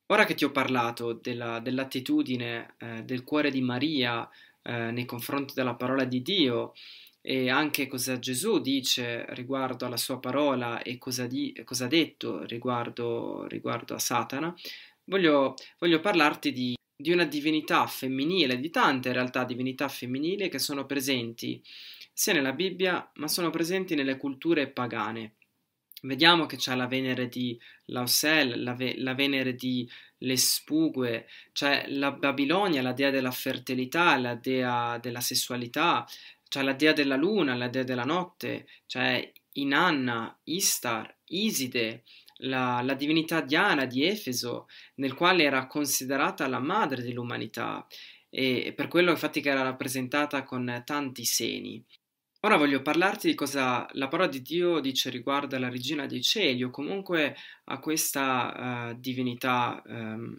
Ora 0.06 0.24
che 0.24 0.34
ti 0.34 0.44
ho 0.44 0.50
parlato 0.50 1.12
della, 1.12 1.60
dell'attitudine 1.60 2.74
eh, 2.78 3.02
del 3.04 3.22
cuore 3.22 3.50
di 3.50 3.60
Maria 3.60 4.28
eh, 4.62 4.90
nei 4.90 5.04
confronti 5.04 5.54
della 5.54 5.74
parola 5.74 6.04
di 6.04 6.20
Dio 6.20 6.72
e 7.22 7.48
anche 7.48 7.86
cosa 7.86 8.18
Gesù 8.18 8.60
dice 8.60 9.24
riguardo 9.34 9.86
alla 9.86 9.96
sua 9.96 10.18
parola 10.18 10.82
e 10.82 10.98
cosa, 10.98 11.26
di, 11.26 11.54
cosa 11.64 11.84
ha 11.84 11.88
detto 11.88 12.44
riguardo, 12.44 13.46
riguardo 13.46 13.94
a 13.94 13.98
Satana, 13.98 14.52
voglio, 15.04 15.54
voglio 15.78 16.00
parlarti 16.00 16.52
di 16.52 16.74
di 17.00 17.12
una 17.12 17.24
divinità 17.24 17.86
femminile, 17.86 18.60
di 18.60 18.70
tante 18.70 19.08
in 19.08 19.14
realtà 19.14 19.44
divinità 19.44 19.88
femminili 19.88 20.48
che 20.48 20.58
sono 20.58 20.86
presenti 20.86 21.62
sia 22.12 22.32
nella 22.34 22.52
Bibbia, 22.52 23.10
ma 23.14 23.28
sono 23.28 23.50
presenti 23.50 23.94
nelle 23.94 24.18
culture 24.18 24.68
pagane. 24.68 25.36
Vediamo 26.02 26.46
che 26.46 26.56
c'è 26.56 26.74
la 26.74 26.86
Venere 26.86 27.28
di 27.28 27.58
Lausel, 27.86 28.62
la, 28.62 28.74
Ve- 28.74 28.96
la 28.98 29.14
Venere 29.14 29.54
di 29.54 29.88
Lespugue, 30.18 31.26
c'è 31.52 31.86
la 31.88 32.12
Babilonia, 32.12 32.82
la 32.82 32.92
dea 32.92 33.10
della 33.10 33.30
fertilità, 33.30 34.16
la 34.18 34.34
dea 34.34 34.98
della 34.98 35.20
sessualità, 35.20 36.06
c'è 36.48 36.62
la 36.62 36.72
dea 36.72 36.92
della 36.92 37.16
luna, 37.16 37.54
la 37.54 37.68
dea 37.68 37.84
della 37.84 38.04
notte, 38.04 38.66
c'è 38.86 39.32
Inanna, 39.52 40.38
Istar, 40.44 41.16
Iside, 41.30 42.04
la, 42.42 42.80
la, 42.82 42.94
divinità 42.94 43.40
Diana 43.40 43.84
di 43.84 44.04
Efeso, 44.04 44.66
nel 44.96 45.14
quale 45.14 45.44
era 45.44 45.66
considerata 45.66 46.46
la 46.46 46.60
madre 46.60 47.02
dell'umanità 47.02 47.86
e 48.30 48.72
per 48.76 48.86
quello 48.86 49.10
infatti 49.10 49.40
che 49.40 49.50
era 49.50 49.62
rappresentata 49.62 50.44
con 50.44 50.82
tanti 50.86 51.24
seni. 51.24 51.84
Ora 52.42 52.56
voglio 52.56 52.80
parlarti 52.80 53.26
di 53.26 53.34
cosa 53.34 53.86
la 53.92 54.08
parola 54.08 54.28
di 54.28 54.40
Dio 54.40 54.80
dice 54.80 55.10
riguardo 55.10 55.56
alla 55.56 55.68
regina 55.68 56.06
dei 56.06 56.22
cieli 56.22 56.62
o 56.62 56.70
comunque 56.70 57.36
a 57.64 57.78
questa 57.80 58.92
uh, 58.92 58.98
divinità 58.98 59.82
um, 59.84 60.38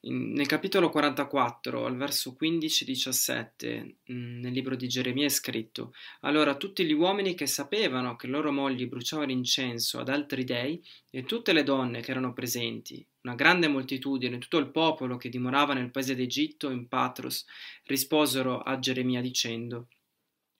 nel 0.00 0.46
capitolo 0.46 0.90
44, 0.90 1.84
al 1.84 1.96
verso 1.96 2.36
15-17, 2.40 3.96
mm, 4.12 4.40
nel 4.40 4.52
libro 4.52 4.76
di 4.76 4.86
Geremia 4.86 5.26
è 5.26 5.28
scritto: 5.28 5.92
Allora 6.20 6.56
tutti 6.56 6.84
gli 6.84 6.92
uomini 6.92 7.34
che 7.34 7.46
sapevano 7.46 8.14
che 8.14 8.28
loro 8.28 8.52
mogli 8.52 8.86
bruciavano 8.86 9.32
incenso 9.32 9.98
ad 9.98 10.08
altri 10.08 10.44
dei, 10.44 10.80
e 11.10 11.24
tutte 11.24 11.52
le 11.52 11.64
donne 11.64 12.00
che 12.00 12.12
erano 12.12 12.32
presenti, 12.32 13.04
una 13.22 13.34
grande 13.34 13.66
moltitudine, 13.66 14.38
tutto 14.38 14.58
il 14.58 14.70
popolo 14.70 15.16
che 15.16 15.28
dimorava 15.28 15.74
nel 15.74 15.90
paese 15.90 16.14
d'Egitto, 16.14 16.70
in 16.70 16.86
Patros, 16.86 17.44
risposero 17.84 18.60
a 18.60 18.78
Geremia 18.78 19.20
dicendo: 19.20 19.88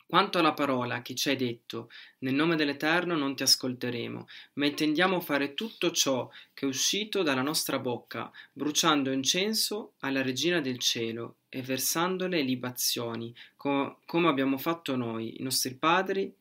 quanto 0.09 0.39
alla 0.39 0.55
parola 0.55 1.03
che 1.03 1.15
ci 1.15 1.29
hai 1.29 1.37
detto, 1.37 1.91
nel 2.21 2.33
nome 2.33 2.57
dell'Eterno 2.57 3.15
non 3.15 3.37
ti 3.37 3.43
ascolteremo, 3.43 4.27
ma 4.55 4.67
intendiamo 4.67 5.21
fare 5.21 5.53
tutto 5.53 5.91
ciò 5.91 6.31
che 6.55 6.65
è 6.65 6.69
uscito 6.69 7.23
dalla 7.23 7.43
nostra 7.43 7.79
bocca, 7.79 8.33
bruciando 8.51 9.13
incenso 9.13 9.93
alla 9.99 10.23
regina 10.23 10.63
del 10.63 10.79
cielo 10.79 11.37
e 11.51 11.61
versandole 11.61 12.41
libazioni, 12.41 13.35
co- 13.55 14.01
come 14.07 14.29
abbiamo 14.29 14.57
fatto 14.57 14.97
noi, 14.97 15.39
i 15.41 15.43
nostri 15.43 15.75
padri, 15.75 16.35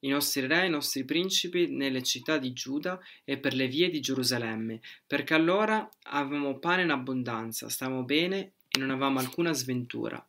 i 0.00 0.08
nostri 0.08 0.44
re, 0.48 0.66
i 0.66 0.70
nostri 0.70 1.04
principi 1.04 1.68
nelle 1.68 2.02
città 2.02 2.36
di 2.36 2.52
Giuda 2.52 3.00
e 3.22 3.38
per 3.38 3.54
le 3.54 3.68
vie 3.68 3.90
di 3.90 4.00
Gerusalemme, 4.00 4.80
perché 5.06 5.34
allora 5.34 5.88
avevamo 6.02 6.58
pane 6.58 6.82
in 6.82 6.90
abbondanza, 6.90 7.68
stavamo 7.68 8.02
bene 8.02 8.54
e 8.68 8.78
non 8.80 8.90
avevamo 8.90 9.20
alcuna 9.20 9.52
sventura. 9.52 10.24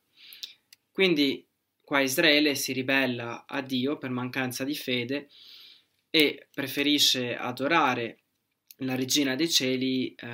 Quindi 0.92 1.48
Qua 1.90 2.02
Israele 2.02 2.54
si 2.54 2.72
ribella 2.72 3.46
a 3.48 3.62
Dio 3.62 3.98
per 3.98 4.12
mancanza 4.12 4.64
di 4.64 4.76
fede 4.76 5.28
e 6.12 6.48
preferisce 6.54 7.36
adorare 7.36 8.20
la 8.82 8.94
regina 8.94 9.34
dei 9.34 9.50
cieli 9.50 10.14
eh, 10.14 10.28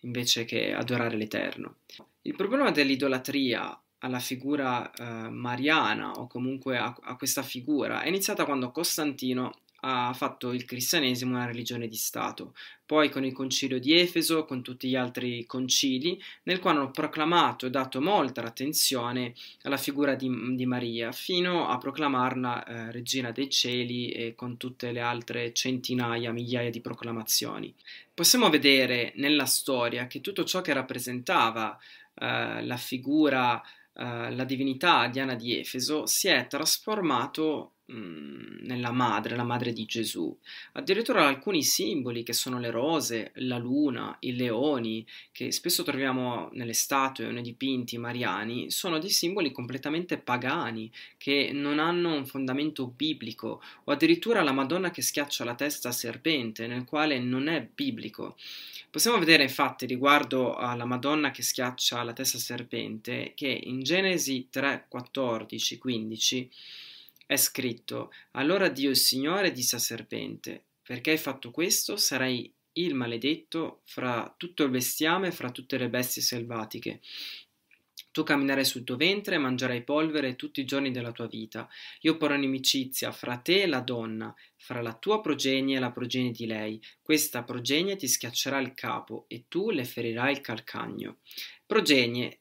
invece 0.00 0.46
che 0.46 0.72
adorare 0.72 1.18
l'Eterno. 1.18 1.80
Il 2.22 2.36
problema 2.36 2.70
dell'idolatria 2.70 3.78
alla 3.98 4.18
figura 4.18 4.90
eh, 4.90 5.28
mariana 5.28 6.12
o 6.12 6.26
comunque 6.26 6.78
a, 6.78 6.96
a, 6.98 7.16
questa 7.16 7.42
figura 7.42 8.00
è 8.00 8.08
iniziata 8.08 8.46
quando 8.46 8.72
Costantino 8.72 9.60
ha 9.80 10.12
fatto 10.12 10.52
il 10.52 10.64
cristianesimo 10.64 11.34
una 11.34 11.46
religione 11.46 11.88
di 11.88 11.96
Stato, 11.96 12.54
poi 12.84 13.08
con 13.08 13.24
il 13.24 13.32
concilio 13.32 13.78
di 13.78 13.96
Efeso, 13.98 14.44
con 14.44 14.62
tutti 14.62 14.88
gli 14.88 14.96
altri 14.96 15.46
concili, 15.46 16.20
nel 16.42 16.58
quale 16.58 16.78
hanno 16.78 16.90
proclamato 16.90 17.66
e 17.66 17.70
dato 17.70 18.00
molta 18.00 18.42
attenzione 18.42 19.34
alla 19.62 19.76
figura 19.76 20.14
di, 20.14 20.28
di 20.56 20.66
Maria, 20.66 21.12
fino 21.12 21.68
a 21.68 21.78
proclamarla 21.78 22.64
eh, 22.64 22.90
regina 22.90 23.30
dei 23.30 23.48
cieli 23.48 24.10
e 24.10 24.34
con 24.34 24.56
tutte 24.56 24.90
le 24.90 25.00
altre 25.00 25.52
centinaia, 25.52 26.32
migliaia 26.32 26.70
di 26.70 26.80
proclamazioni. 26.80 27.72
Possiamo 28.12 28.50
vedere 28.50 29.12
nella 29.16 29.46
storia 29.46 30.06
che 30.06 30.20
tutto 30.20 30.44
ciò 30.44 30.60
che 30.60 30.72
rappresentava 30.72 31.78
eh, 32.14 32.62
la 32.64 32.76
figura, 32.76 33.62
eh, 33.94 34.34
la 34.34 34.44
divinità 34.44 35.06
Diana 35.06 35.34
di 35.34 35.58
Efeso 35.58 36.06
si 36.06 36.28
è 36.28 36.46
trasformato 36.48 37.74
nella 37.90 38.92
madre, 38.92 39.36
la 39.36 39.44
madre 39.44 39.72
di 39.72 39.84
Gesù. 39.84 40.36
Addirittura 40.72 41.26
alcuni 41.26 41.62
simboli 41.62 42.22
che 42.22 42.32
sono 42.32 42.58
le 42.58 42.70
rose, 42.70 43.32
la 43.36 43.58
luna, 43.58 44.16
i 44.20 44.34
leoni, 44.34 45.06
che 45.32 45.50
spesso 45.52 45.82
troviamo 45.82 46.48
nelle 46.52 46.72
statue 46.72 47.26
o 47.26 47.30
nei 47.30 47.42
dipinti 47.42 47.98
mariani, 47.98 48.70
sono 48.70 48.98
dei 48.98 49.10
simboli 49.10 49.52
completamente 49.52 50.18
pagani, 50.18 50.90
che 51.16 51.50
non 51.52 51.78
hanno 51.78 52.14
un 52.14 52.26
fondamento 52.26 52.86
biblico, 52.86 53.62
o 53.84 53.92
addirittura 53.92 54.42
la 54.42 54.52
Madonna 54.52 54.90
che 54.90 55.02
schiaccia 55.02 55.44
la 55.44 55.54
testa 55.54 55.88
a 55.88 55.92
serpente, 55.92 56.66
nel 56.66 56.84
quale 56.84 57.18
non 57.18 57.48
è 57.48 57.66
biblico. 57.74 58.36
Possiamo 58.90 59.18
vedere 59.18 59.44
infatti 59.44 59.86
riguardo 59.86 60.56
alla 60.56 60.84
Madonna 60.84 61.30
che 61.30 61.42
schiaccia 61.42 62.02
la 62.02 62.12
testa 62.12 62.38
a 62.38 62.40
serpente 62.40 63.32
che 63.36 63.46
in 63.46 63.82
Genesi 63.82 64.48
3, 64.50 64.86
14, 64.88 65.78
15 65.78 66.50
è 67.30 67.36
scritto: 67.36 68.12
Allora 68.32 68.68
Dio 68.68 68.90
il 68.90 68.96
Signore 68.96 69.52
disse 69.52 69.76
al 69.76 69.80
serpente: 69.80 70.64
Perché 70.82 71.12
hai 71.12 71.16
fatto 71.16 71.52
questo, 71.52 71.96
sarai 71.96 72.52
il 72.72 72.94
maledetto 72.94 73.82
fra 73.84 74.34
tutto 74.36 74.64
il 74.64 74.70
bestiame 74.70 75.28
e 75.28 75.30
fra 75.30 75.52
tutte 75.52 75.78
le 75.78 75.88
bestie 75.88 76.22
selvatiche. 76.22 77.00
Tu 78.10 78.24
camminerai 78.24 78.64
sul 78.64 78.82
tuo 78.82 78.96
ventre 78.96 79.36
e 79.36 79.38
mangerai 79.38 79.84
polvere 79.84 80.34
tutti 80.34 80.58
i 80.60 80.64
giorni 80.64 80.90
della 80.90 81.12
tua 81.12 81.28
vita. 81.28 81.68
Io 82.00 82.16
porrò 82.16 82.34
inimicizia 82.34 83.12
fra 83.12 83.36
te 83.36 83.62
e 83.62 83.66
la 83.68 83.80
donna, 83.80 84.34
fra 84.56 84.82
la 84.82 84.94
tua 84.94 85.20
progenie 85.20 85.76
e 85.76 85.80
la 85.80 85.92
progenie 85.92 86.32
di 86.32 86.46
lei. 86.46 86.82
Questa 87.00 87.44
progenie 87.44 87.94
ti 87.94 88.08
schiaccerà 88.08 88.58
il 88.58 88.74
capo 88.74 89.26
e 89.28 89.44
tu 89.46 89.70
le 89.70 89.84
ferirai 89.84 90.32
il 90.32 90.40
calcagno. 90.40 91.18
Progenie 91.64 92.39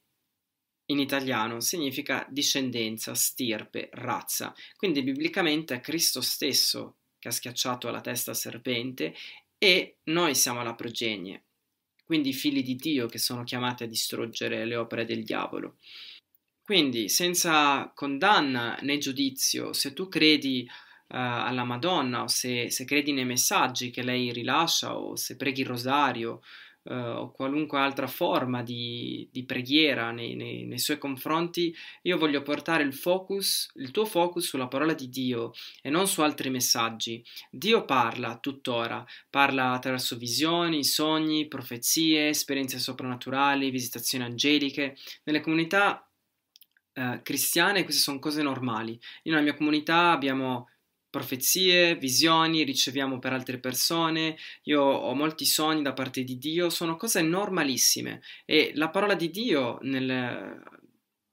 in 0.90 1.00
italiano 1.00 1.60
significa 1.60 2.26
discendenza, 2.30 3.14
stirpe, 3.16 3.90
razza. 3.94 4.54
Quindi 4.76 5.04
biblicamente 5.04 5.76
è 5.76 5.82
Cristo 5.82 6.22
stesso 6.22 6.98
che 7.18 7.28
ha 7.28 7.32
schiacciato 7.32 7.90
la 7.90 8.02
testa 8.02 8.34
serpente 8.34 9.14
e 9.58 9.98
noi 10.04 10.36
siamo 10.36 10.64
la 10.64 10.76
progenie 10.76 11.44
quindi 12.10 12.30
i 12.30 12.34
figli 12.34 12.64
di 12.64 12.76
Dio 12.76 13.06
che 13.06 13.20
sono 13.20 13.44
chiamati 13.44 13.84
a 13.84 13.88
distruggere 13.88 14.66
le 14.66 14.76
opere 14.76 15.06
del 15.06 15.24
diavolo. 15.24 15.76
Quindi, 16.60 17.08
senza 17.08 17.92
condanna 17.94 18.80
né 18.82 18.98
giudizio, 18.98 19.74
se 19.74 19.94
tu 19.94 20.08
credi 20.08 20.68
uh, 20.68 20.74
alla 21.10 21.64
Madonna 21.64 22.24
o 22.24 22.28
se, 22.28 22.72
se 22.72 22.84
credi 22.86 23.14
nei 23.14 23.26
messaggi 23.26 23.92
che 23.92 24.02
lei 24.02 24.34
rilascia 24.34 24.98
o 24.98 25.16
se 25.16 25.36
preghi 25.36 25.62
il 25.62 25.68
rosario 25.68 26.42
uh, 26.90 27.22
o 27.22 27.32
qualunque 27.32 27.80
altra 27.80 28.08
forma 28.08 28.64
di, 28.64 29.28
di 29.32 29.46
preghiera 29.46 30.12
nei, 30.12 30.36
nei, 30.36 30.66
nei, 30.66 30.80
suoi 30.80 30.98
confronti, 30.98 31.74
io 32.04 32.18
voglio 32.18 32.42
portare 32.42 32.84
il 32.84 32.94
focus, 32.94 33.72
il 33.76 33.92
tuo 33.92 34.06
focus 34.06 34.48
sulla 34.48 34.68
parola 34.68 34.94
di 34.94 35.10
Dio 35.10 35.52
e 35.82 35.90
non 35.90 36.08
su 36.08 36.22
altri 36.22 36.50
messaggi. 36.50 37.24
Dio 37.50 37.86
parla 37.86 38.38
tuttora, 38.38 39.06
parla 39.30 39.72
attraverso 39.72 40.18
visioni, 40.18 40.84
sogni, 40.84 41.48
profezie, 41.48 42.30
esperienze 42.30 42.80
soprannaturali, 42.80 43.70
visitazioni 43.70 44.24
angeliche. 44.24 44.98
Nelle 45.24 45.42
comunità 45.42 46.06
uh, 46.96 47.22
cristiane 47.22 47.84
queste 47.84 48.02
sono 48.02 48.20
cose 48.20 48.42
normali. 48.42 48.94
Io 49.24 49.32
nella 49.32 49.44
mia 49.44 49.56
comunità 49.56 50.12
abbiamo 50.12 50.70
profezie, 51.10 51.96
visioni, 51.96 52.64
riceviamo 52.64 53.20
per 53.20 53.34
altre 53.34 53.60
persone, 53.60 54.38
io 54.64 54.82
ho 54.82 55.14
molti 55.16 55.46
sogni 55.46 55.82
da 55.82 55.94
parte 55.94 56.24
di 56.24 56.38
Dio, 56.38 56.70
sono 56.70 56.96
cose 56.96 57.22
normalissime 57.22 58.22
e 58.46 58.72
la 58.76 58.90
parola 58.90 59.16
di 59.16 59.30
Dio 59.30 59.80
nel, 59.82 60.62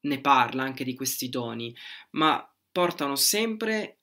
ne 0.00 0.20
parla 0.20 0.62
anche 0.62 0.84
di 0.84 0.94
questi 0.94 1.28
doni, 1.28 1.74
ma 2.12 2.48
portano 2.72 3.16
sempre 3.16 3.98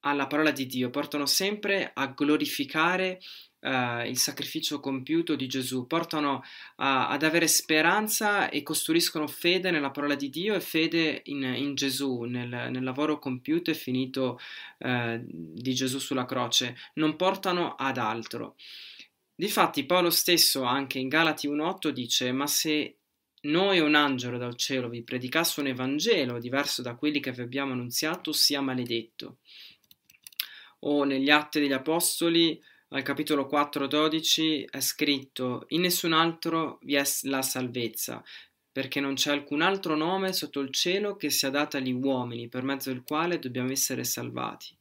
alla 0.00 0.26
parola 0.26 0.50
di 0.50 0.66
Dio, 0.66 0.90
portano 0.90 1.26
sempre 1.26 1.90
a 1.92 2.06
glorificare 2.08 3.20
uh, 3.60 4.06
il 4.06 4.16
sacrificio 4.16 4.80
compiuto 4.80 5.34
di 5.34 5.46
Gesù, 5.46 5.86
portano 5.86 6.42
a, 6.76 7.08
ad 7.08 7.22
avere 7.22 7.48
speranza 7.48 8.48
e 8.48 8.62
costruiscono 8.62 9.26
fede 9.26 9.70
nella 9.70 9.90
parola 9.90 10.14
di 10.14 10.28
Dio 10.30 10.54
e 10.54 10.60
fede 10.60 11.22
in, 11.26 11.42
in 11.42 11.74
Gesù, 11.74 12.22
nel, 12.22 12.48
nel, 12.48 12.82
lavoro 12.82 13.18
compiuto 13.18 13.70
e 13.70 13.74
finito 13.74 14.38
uh, 14.78 15.20
di 15.22 15.74
Gesù 15.74 15.98
sulla 15.98 16.24
croce, 16.24 16.76
non 16.94 17.16
portano 17.16 17.74
ad 17.74 17.98
altro. 17.98 18.56
Difatti 19.34 19.84
Paolo 19.84 20.10
stesso 20.10 20.62
anche 20.62 20.98
in 20.98 21.08
Galati 21.08 21.46
1.8 21.46 21.88
dice 21.88 22.32
ma 22.32 22.46
se 22.46 22.96
noi 23.46 23.78
un 23.80 23.94
angelo 23.94 24.38
dal 24.38 24.56
cielo 24.56 24.88
vi 24.88 25.02
predicasse 25.02 25.60
un 25.60 25.68
Evangelo 25.68 26.38
diverso 26.38 26.82
da 26.82 26.94
quelli 26.94 27.20
che 27.20 27.32
vi 27.32 27.42
abbiamo 27.42 27.72
annunziato, 27.72 28.32
sia 28.32 28.60
maledetto. 28.60 29.38
O 30.80 31.04
negli 31.04 31.30
Atti 31.30 31.60
degli 31.60 31.72
Apostoli 31.72 32.60
al 32.90 33.02
capitolo 33.02 33.46
4:12 33.46 34.66
è 34.70 34.80
scritto 34.80 35.64
in 35.68 35.80
nessun 35.80 36.12
altro 36.12 36.78
vi 36.82 36.94
è 36.94 37.02
la 37.22 37.42
salvezza, 37.42 38.22
perché 38.70 39.00
non 39.00 39.14
c'è 39.14 39.32
alcun 39.32 39.60
altro 39.62 39.96
nome 39.96 40.32
sotto 40.32 40.60
il 40.60 40.70
cielo 40.70 41.16
che 41.16 41.30
sia 41.30 41.50
dato 41.50 41.76
agli 41.76 41.92
uomini 41.92 42.48
per 42.48 42.62
mezzo 42.62 42.92
del 42.92 43.02
quale 43.02 43.38
dobbiamo 43.38 43.72
essere 43.72 44.04
salvati. 44.04 44.76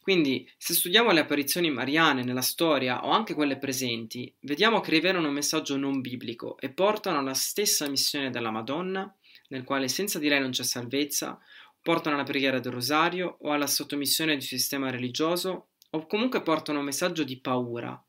Quindi, 0.00 0.50
se 0.56 0.74
studiamo 0.74 1.12
le 1.12 1.20
apparizioni 1.20 1.70
mariane 1.70 2.24
nella 2.24 2.40
storia 2.40 3.04
o 3.04 3.10
anche 3.10 3.34
quelle 3.34 3.58
presenti, 3.58 4.32
vediamo 4.40 4.80
che 4.80 4.90
rivelano 4.90 5.28
un 5.28 5.34
messaggio 5.34 5.76
non 5.76 6.00
biblico 6.00 6.58
e 6.58 6.70
portano 6.70 7.18
alla 7.18 7.34
stessa 7.34 7.88
missione 7.88 8.30
della 8.30 8.50
Madonna, 8.50 9.14
nel 9.48 9.62
quale 9.64 9.86
senza 9.86 10.18
di 10.18 10.28
lei 10.28 10.40
non 10.40 10.50
c'è 10.50 10.64
salvezza, 10.64 11.38
portano 11.80 12.16
alla 12.16 12.24
preghiera 12.24 12.58
del 12.58 12.72
rosario 12.72 13.36
o 13.42 13.52
alla 13.52 13.66
sottomissione 13.66 14.32
di 14.32 14.38
un 14.38 14.42
sistema 14.42 14.90
religioso 14.90 15.68
o 15.94 16.06
comunque 16.06 16.42
portano 16.42 16.78
un 16.78 16.84
messaggio 16.84 17.24
di 17.24 17.38
paura. 17.38 18.02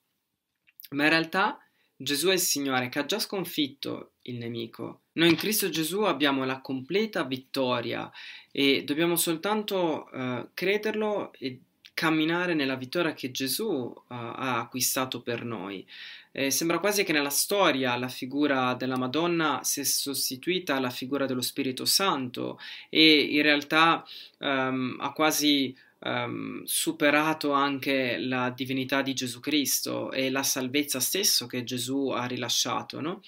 Ma 0.92 1.04
in 1.04 1.10
realtà 1.10 1.58
Gesù 1.96 2.28
è 2.28 2.34
il 2.34 2.40
Signore 2.40 2.90
che 2.90 3.00
ha 3.00 3.06
già 3.06 3.20
sconfitto 3.20 4.14
il 4.24 4.38
nemico. 4.38 5.02
Noi 5.14 5.30
in 5.30 5.36
Cristo 5.36 5.70
Gesù 5.70 6.02
abbiamo 6.02 6.44
la 6.44 6.60
completa 6.60 7.24
vittoria 7.24 8.12
e 8.52 8.84
dobbiamo 8.84 9.16
soltanto 9.16 10.10
uh, 10.12 10.50
crederlo 10.54 11.32
e 11.38 11.60
camminare 11.94 12.56
nella 12.56 12.76
vittoria 12.76 13.14
che 13.14 13.32
Gesù 13.32 13.68
uh, 13.68 14.04
ha 14.08 14.60
acquistato 14.60 15.22
per 15.22 15.44
noi. 15.44 15.86
Eh, 16.32 16.50
sembra 16.50 16.80
quasi 16.80 17.04
che 17.04 17.14
nella 17.14 17.30
storia 17.30 17.96
la 17.96 18.08
figura 18.08 18.74
della 18.74 18.98
Madonna 18.98 19.60
sia 19.64 19.86
sostituita 19.86 20.76
alla 20.76 20.90
figura 20.90 21.28
dello 21.28 21.42
Spirito 21.42 21.86
Santo 21.86 22.60
e 22.90 23.20
in 23.20 23.44
realtà 23.44 24.04
um, 24.40 24.98
ha 25.00 25.14
quasi 25.14 25.76
um, 26.04 26.64
superato 26.64 27.52
anche 27.52 28.18
la 28.18 28.50
divinità 28.50 29.02
di 29.02 29.14
Gesù 29.14 29.40
Cristo 29.40 30.12
e 30.12 30.30
la 30.30 30.44
salvezza 30.44 31.00
stesso 31.00 31.48
che 31.48 31.64
Gesù 31.64 32.10
ha 32.10 32.26
rilasciato, 32.26 33.02
no? 33.02 33.22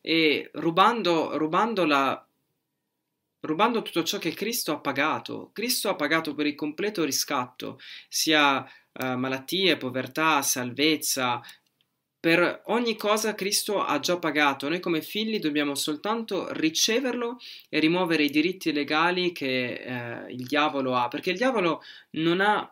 E 0.00 0.50
rubando, 0.54 1.36
rubando, 1.36 1.84
la, 1.84 2.26
rubando 3.40 3.82
tutto 3.82 4.02
ciò 4.02 4.18
che 4.18 4.32
Cristo 4.32 4.72
ha 4.72 4.78
pagato. 4.78 5.50
Cristo 5.52 5.88
ha 5.88 5.96
pagato 5.96 6.34
per 6.34 6.46
il 6.46 6.54
completo 6.54 7.04
riscatto, 7.04 7.78
sia 8.08 8.62
uh, 8.62 9.16
malattie, 9.16 9.76
povertà, 9.76 10.42
salvezza, 10.42 11.42
per 12.20 12.62
ogni 12.66 12.96
cosa 12.96 13.34
Cristo 13.34 13.82
ha 13.82 13.98
già 13.98 14.18
pagato, 14.18 14.68
noi 14.68 14.78
come 14.78 15.00
figli 15.00 15.38
dobbiamo 15.38 15.74
soltanto 15.74 16.52
riceverlo 16.52 17.38
e 17.70 17.80
rimuovere 17.80 18.24
i 18.24 18.30
diritti 18.30 18.72
legali 18.72 19.32
che 19.32 19.72
eh, 19.72 20.32
il 20.32 20.44
diavolo 20.46 20.94
ha, 20.94 21.08
perché 21.08 21.30
il 21.30 21.38
diavolo 21.38 21.82
non 22.10 22.42
ha, 22.42 22.70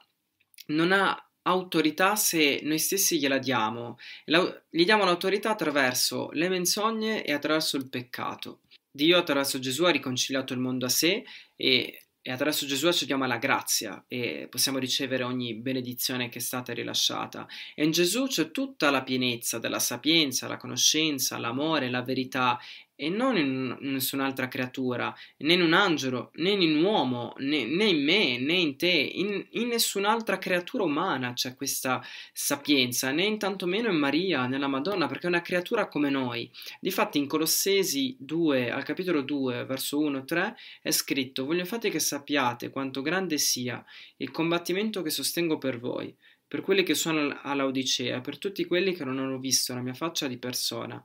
non 0.66 0.92
ha 0.92 1.28
autorità 1.42 2.14
se 2.14 2.60
noi 2.62 2.78
stessi 2.78 3.18
gliela 3.18 3.38
diamo, 3.38 3.98
La, 4.26 4.62
gli 4.68 4.84
diamo 4.84 5.04
l'autorità 5.04 5.50
attraverso 5.50 6.28
le 6.32 6.50
menzogne 6.50 7.24
e 7.24 7.32
attraverso 7.32 7.78
il 7.78 7.88
peccato. 7.88 8.60
Dio 8.90 9.16
attraverso 9.16 9.58
Gesù 9.58 9.84
ha 9.84 9.90
riconciliato 9.90 10.52
il 10.52 10.58
mondo 10.58 10.84
a 10.84 10.90
sé 10.90 11.24
e 11.56 12.02
e 12.20 12.32
attraverso 12.32 12.66
Gesù 12.66 12.86
accediamo 12.88 13.24
alla 13.24 13.38
grazia 13.38 14.04
e 14.06 14.48
possiamo 14.50 14.78
ricevere 14.78 15.22
ogni 15.22 15.54
benedizione 15.54 16.28
che 16.28 16.38
è 16.38 16.42
stata 16.42 16.72
rilasciata. 16.72 17.46
E 17.74 17.84
in 17.84 17.90
Gesù 17.90 18.26
c'è 18.26 18.50
tutta 18.50 18.90
la 18.90 19.02
pienezza 19.02 19.58
della 19.58 19.78
sapienza, 19.78 20.48
la 20.48 20.56
conoscenza, 20.56 21.38
l'amore, 21.38 21.88
la 21.88 22.02
verità 22.02 22.58
e 23.00 23.10
non 23.10 23.36
in 23.36 23.76
nessun'altra 23.78 24.48
creatura, 24.48 25.14
né 25.36 25.52
in 25.52 25.62
un 25.62 25.72
angelo, 25.72 26.32
né 26.34 26.50
in 26.50 26.62
un 26.62 26.82
uomo, 26.82 27.32
né, 27.38 27.64
né 27.64 27.84
in 27.84 28.02
me, 28.02 28.38
né 28.38 28.54
in 28.54 28.76
te, 28.76 28.88
in, 28.88 29.46
in, 29.50 29.68
nessun'altra 29.68 30.38
creatura 30.38 30.82
umana 30.82 31.32
c'è 31.32 31.54
questa 31.54 32.04
sapienza, 32.32 33.12
né 33.12 33.22
in 33.22 33.38
tantomeno 33.38 33.88
in 33.88 33.96
Maria, 33.96 34.46
nella 34.46 34.66
Madonna, 34.66 35.06
perché 35.06 35.26
è 35.26 35.28
una 35.28 35.42
creatura 35.42 35.86
come 35.86 36.10
noi. 36.10 36.50
Difatti 36.80 37.18
in 37.18 37.28
Colossesi 37.28 38.16
2, 38.18 38.68
al 38.68 38.82
capitolo 38.82 39.22
2, 39.22 39.64
verso 39.64 40.00
1-3, 40.00 40.54
è 40.82 40.90
scritto, 40.90 41.44
voglio 41.44 41.60
infatti 41.60 41.90
che 41.90 42.00
sappiate 42.00 42.70
quanto 42.70 43.00
grande 43.00 43.38
sia 43.38 43.84
il 44.16 44.32
combattimento 44.32 45.02
che 45.02 45.10
sostengo 45.10 45.56
per 45.56 45.78
voi, 45.78 46.12
per 46.48 46.62
quelli 46.62 46.82
che 46.82 46.94
sono 46.94 47.38
all'Odicea, 47.42 48.20
per 48.20 48.38
tutti 48.38 48.64
quelli 48.64 48.92
che 48.92 49.04
non 49.04 49.20
hanno 49.20 49.38
visto 49.38 49.72
la 49.72 49.82
mia 49.82 49.94
faccia 49.94 50.26
di 50.26 50.38
persona 50.38 51.00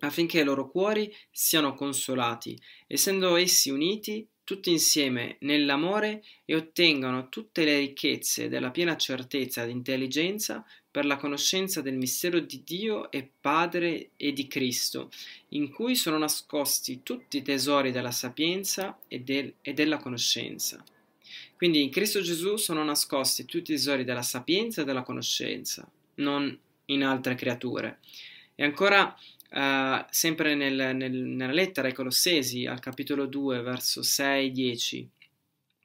affinché 0.00 0.40
i 0.40 0.44
loro 0.44 0.68
cuori 0.68 1.14
siano 1.30 1.74
consolati, 1.74 2.58
essendo 2.86 3.36
essi 3.36 3.70
uniti 3.70 4.26
tutti 4.48 4.70
insieme 4.70 5.36
nell'amore 5.40 6.24
e 6.46 6.54
ottengano 6.54 7.28
tutte 7.28 7.64
le 7.64 7.78
ricchezze 7.80 8.48
della 8.48 8.70
piena 8.70 8.96
certezza 8.96 9.62
ed 9.62 9.68
intelligenza 9.68 10.64
per 10.90 11.04
la 11.04 11.18
conoscenza 11.18 11.82
del 11.82 11.98
mistero 11.98 12.40
di 12.40 12.62
Dio 12.64 13.10
e 13.10 13.30
Padre 13.38 14.12
e 14.16 14.32
di 14.32 14.46
Cristo, 14.46 15.10
in 15.48 15.70
cui 15.70 15.94
sono 15.94 16.16
nascosti 16.16 17.02
tutti 17.02 17.36
i 17.36 17.42
tesori 17.42 17.92
della 17.92 18.10
sapienza 18.10 18.98
e, 19.06 19.20
del, 19.20 19.52
e 19.60 19.74
della 19.74 19.98
conoscenza. 19.98 20.82
Quindi 21.54 21.82
in 21.82 21.90
Cristo 21.90 22.22
Gesù 22.22 22.56
sono 22.56 22.82
nascosti 22.82 23.44
tutti 23.44 23.72
i 23.72 23.74
tesori 23.74 24.04
della 24.04 24.22
sapienza 24.22 24.80
e 24.80 24.84
della 24.86 25.02
conoscenza, 25.02 25.86
non 26.14 26.58
in 26.86 27.04
altre 27.04 27.34
creature. 27.34 27.98
E 28.54 28.64
ancora 28.64 29.14
Uh, 29.50 30.04
sempre 30.10 30.54
nel, 30.54 30.94
nel, 30.94 31.12
nella 31.12 31.52
lettera 31.52 31.88
ai 31.88 31.94
Colossesi, 31.94 32.66
al 32.66 32.80
capitolo 32.80 33.26
2, 33.26 33.62
verso 33.62 34.02
6-10. 34.02 35.06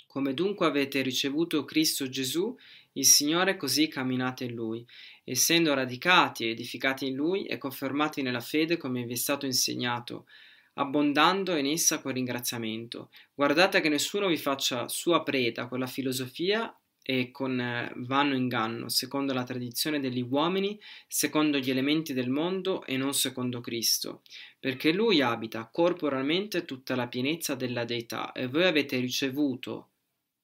Come 0.08 0.34
dunque 0.34 0.68
avete 0.68 1.02
ricevuto 1.02 1.64
Cristo 1.66 2.08
Gesù, 2.10 2.56
il 2.94 3.06
Signore, 3.06 3.58
così 3.58 3.88
camminate 3.88 4.44
in 4.44 4.54
Lui, 4.54 4.86
essendo 5.24 5.74
radicati 5.74 6.46
e 6.46 6.50
edificati 6.50 7.08
in 7.08 7.16
Lui 7.16 7.46
e 7.46 7.58
confermati 7.58 8.22
nella 8.22 8.40
fede 8.40 8.78
come 8.78 9.04
vi 9.04 9.14
è 9.14 9.16
stato 9.16 9.46
insegnato, 9.46 10.28
abbondando 10.76 11.56
in 11.56 11.66
essa 11.66 12.00
con 12.00 12.14
ringraziamento. 12.14 13.10
Guardate 13.34 13.82
che 13.82 13.90
nessuno 13.90 14.28
vi 14.28 14.38
faccia 14.38 14.88
sua 14.88 15.24
preda 15.24 15.68
con 15.68 15.80
la 15.80 15.88
filosofia 15.88 16.76
e 17.04 17.32
con 17.32 17.60
eh, 17.60 17.92
vano 17.98 18.34
inganno, 18.34 18.88
secondo 18.88 19.34
la 19.34 19.44
tradizione 19.44 20.00
degli 20.00 20.26
uomini, 20.28 20.80
secondo 21.06 21.60
gli 21.60 21.70
elementi 21.70 22.14
del 22.14 22.30
mondo 22.30 22.86
e 22.86 22.96
non 22.96 23.14
secondo 23.14 23.60
Cristo, 23.60 24.22
perché 24.58 24.94
Lui 24.94 25.22
abita 25.22 25.70
corporalmente 25.72 26.66
tutta 26.66 26.96
la 26.96 27.08
pienezza 27.08 27.56
della 27.56 27.84
deità 27.84 28.32
e 28.32 28.48
voi 28.48 28.64
avete 28.64 28.98
ricevuto 29.00 29.90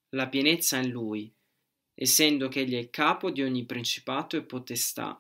la 0.10 0.28
pienezza 0.28 0.78
in 0.78 0.90
Lui, 0.90 1.32
essendo 1.96 2.50
che 2.50 2.62
Egli 2.62 2.74
è 2.74 2.80
il 2.80 2.90
capo 2.90 3.32
di 3.32 3.42
ogni 3.42 3.66
principato 3.66 4.36
e 4.36 4.44
potestà. 4.44 5.18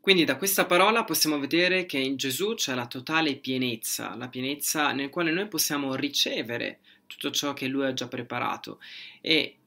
Quindi 0.00 0.24
da 0.24 0.36
questa 0.36 0.64
parola 0.64 1.04
possiamo 1.04 1.38
vedere 1.38 1.84
che 1.84 1.98
in 1.98 2.16
Gesù 2.16 2.54
c'è 2.54 2.74
la 2.74 2.86
totale 2.86 3.36
pienezza, 3.36 4.14
la 4.16 4.28
pienezza 4.28 4.92
nel 4.92 5.10
quale 5.10 5.30
noi 5.30 5.46
possiamo 5.48 5.94
ricevere 5.94 6.78
tutto 7.06 7.30
ciò 7.30 7.52
che 7.52 7.66
Lui 7.66 7.84
ha 7.84 7.92
già 7.92 8.08
preparato 8.08 8.80
e 9.20 9.59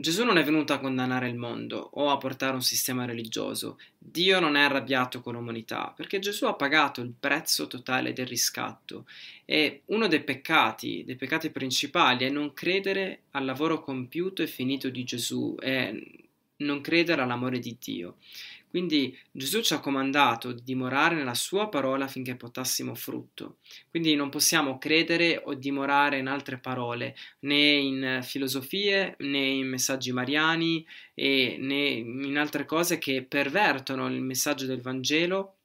Gesù 0.00 0.24
non 0.24 0.38
è 0.38 0.42
venuto 0.42 0.72
a 0.72 0.78
condannare 0.78 1.28
il 1.28 1.36
mondo 1.36 1.90
o 1.92 2.08
a 2.08 2.16
portare 2.16 2.54
un 2.54 2.62
sistema 2.62 3.04
religioso. 3.04 3.78
Dio 3.98 4.40
non 4.40 4.56
è 4.56 4.62
arrabbiato 4.62 5.20
con 5.20 5.34
l'umanità, 5.34 5.92
perché 5.94 6.18
Gesù 6.18 6.46
ha 6.46 6.54
pagato 6.54 7.02
il 7.02 7.12
prezzo 7.18 7.66
totale 7.66 8.14
del 8.14 8.26
riscatto. 8.26 9.04
E 9.44 9.82
uno 9.86 10.06
dei 10.06 10.22
peccati, 10.22 11.04
dei 11.04 11.16
peccati 11.16 11.50
principali, 11.50 12.24
è 12.24 12.30
non 12.30 12.54
credere 12.54 13.24
al 13.32 13.44
lavoro 13.44 13.82
compiuto 13.82 14.42
e 14.42 14.46
finito 14.46 14.88
di 14.88 15.04
Gesù, 15.04 15.54
e 15.60 16.28
non 16.56 16.80
credere 16.80 17.20
all'amore 17.20 17.58
di 17.58 17.76
Dio. 17.78 18.16
Quindi 18.70 19.18
Gesù 19.32 19.62
ci 19.62 19.74
ha 19.74 19.80
comandato 19.80 20.52
di 20.52 20.62
dimorare 20.62 21.16
nella 21.16 21.34
sua 21.34 21.68
parola 21.68 22.04
affinché 22.04 22.36
portassimo 22.36 22.94
frutto. 22.94 23.56
Quindi 23.90 24.14
non 24.14 24.28
possiamo 24.28 24.78
credere 24.78 25.42
o 25.44 25.54
dimorare 25.54 26.18
in 26.18 26.28
altre 26.28 26.58
parole, 26.58 27.16
né 27.40 27.56
in 27.56 28.20
filosofie, 28.22 29.16
né 29.18 29.38
in 29.38 29.68
messaggi 29.68 30.12
mariani, 30.12 30.86
né 31.16 31.88
in 31.88 32.38
altre 32.38 32.64
cose 32.64 32.98
che 32.98 33.24
pervertono 33.24 34.06
il 34.06 34.22
messaggio 34.22 34.66
del 34.66 34.80
Vangelo 34.80 35.56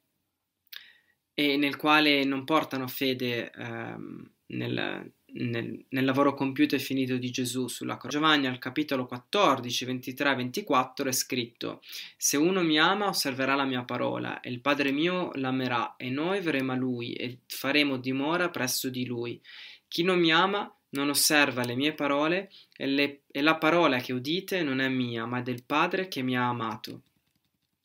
e 1.32 1.56
nel 1.56 1.76
quale 1.76 2.24
non 2.24 2.44
portano 2.44 2.88
fede 2.88 3.50
ehm, 3.52 4.30
nel, 4.46 5.12
nel, 5.32 5.84
nel, 5.88 6.04
lavoro 6.04 6.34
compiuto 6.34 6.74
e 6.74 6.78
finito 6.78 7.16
di 7.16 7.30
Gesù 7.30 7.68
sulla 7.68 7.96
croce. 7.96 8.18
Giovanni 8.18 8.46
al 8.46 8.58
capitolo 8.58 9.06
14, 9.06 9.84
23 9.84 10.34
24 10.34 11.08
è 11.08 11.12
scritto: 11.12 11.82
Se 12.16 12.36
uno 12.36 12.62
mi 12.62 12.78
ama, 12.78 13.08
osserverà 13.08 13.54
la 13.54 13.64
mia 13.64 13.82
parola, 13.82 14.40
e 14.40 14.50
il 14.50 14.60
Padre 14.60 14.92
mio 14.92 15.30
l'amerà, 15.34 15.96
e 15.96 16.10
noi 16.10 16.40
verremo 16.40 16.72
a 16.72 16.76
lui 16.76 17.12
e 17.14 17.38
faremo 17.46 17.96
dimora 17.96 18.50
presso 18.50 18.88
di 18.88 19.04
lui. 19.04 19.40
Chi 19.88 20.02
non 20.02 20.18
mi 20.18 20.32
ama 20.32 20.70
non 20.90 21.08
osserva 21.08 21.64
le 21.64 21.74
mie 21.74 21.92
parole, 21.92 22.50
e, 22.76 22.86
le, 22.86 23.22
e 23.30 23.42
la 23.42 23.56
parola 23.56 23.98
che 23.98 24.12
udite 24.12 24.62
non 24.62 24.80
è 24.80 24.88
mia, 24.88 25.26
ma 25.26 25.40
è 25.40 25.42
del 25.42 25.64
Padre 25.64 26.08
che 26.08 26.22
mi 26.22 26.36
ha 26.36 26.48
amato. 26.48 27.02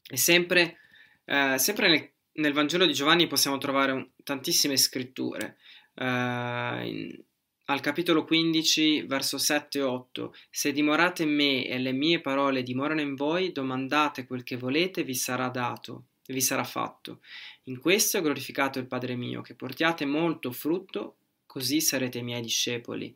E 0.08 0.18
sempre, 0.18 0.78
eh, 1.26 1.58
sempre 1.58 1.90
nel, 1.90 2.10
nel, 2.34 2.54
Vangelo 2.54 2.86
di 2.86 2.94
Giovanni 2.94 3.28
possiamo 3.28 3.58
trovare 3.58 3.92
un, 3.92 4.08
tantissime 4.24 4.78
scritture. 4.78 5.58
Uh, 5.94 6.86
in, 6.86 7.24
al 7.72 7.80
capitolo 7.80 8.26
15, 8.26 9.04
verso 9.04 9.38
7 9.38 9.80
e 9.80 9.82
8, 9.82 10.36
Se 10.50 10.72
dimorate 10.72 11.24
in 11.24 11.34
me 11.34 11.66
e 11.66 11.78
le 11.80 11.94
mie 11.94 12.20
parole 12.20 12.64
dimorano 12.64 13.02
in 13.02 13.16
voi, 13.16 13.52
domandate 13.52 14.26
quel 14.26 14.44
che 14.44 14.58
volete, 14.58 15.04
vi 15.04 15.16
sarà 15.16 15.48
dato, 15.48 16.06
vi 16.28 16.42
sarà 16.42 16.64
fatto. 16.64 17.22
In 17.64 17.80
questo 17.80 18.18
è 18.18 18.22
glorificato 18.22 18.78
il 18.80 18.88
Padre 18.88 19.16
mio, 19.16 19.42
che 19.42 19.56
portiate 19.56 20.06
molto 20.06 20.52
frutto, 20.52 21.16
così 21.46 21.80
sarete 21.80 22.22
miei 22.22 22.42
discepoli. 22.42 23.16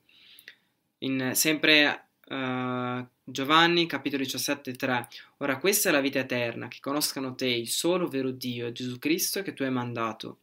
In, 0.99 1.31
sempre 1.33 2.07
uh, 2.27 3.05
Giovanni, 3.23 3.85
capitolo 3.87 4.23
17, 4.23 4.73
3, 4.73 5.07
Ora 5.37 5.57
questa 5.57 5.89
è 5.89 5.91
la 5.91 5.99
vita 5.99 6.19
eterna, 6.19 6.69
che 6.69 6.79
conoscano 6.79 7.35
te, 7.35 7.47
il 7.47 7.67
solo 7.67 8.07
vero 8.07 8.31
Dio, 8.31 8.71
Gesù 8.71 8.99
Cristo 8.99 9.41
che 9.41 9.53
tu 9.53 9.63
hai 9.63 9.71
mandato. 9.71 10.39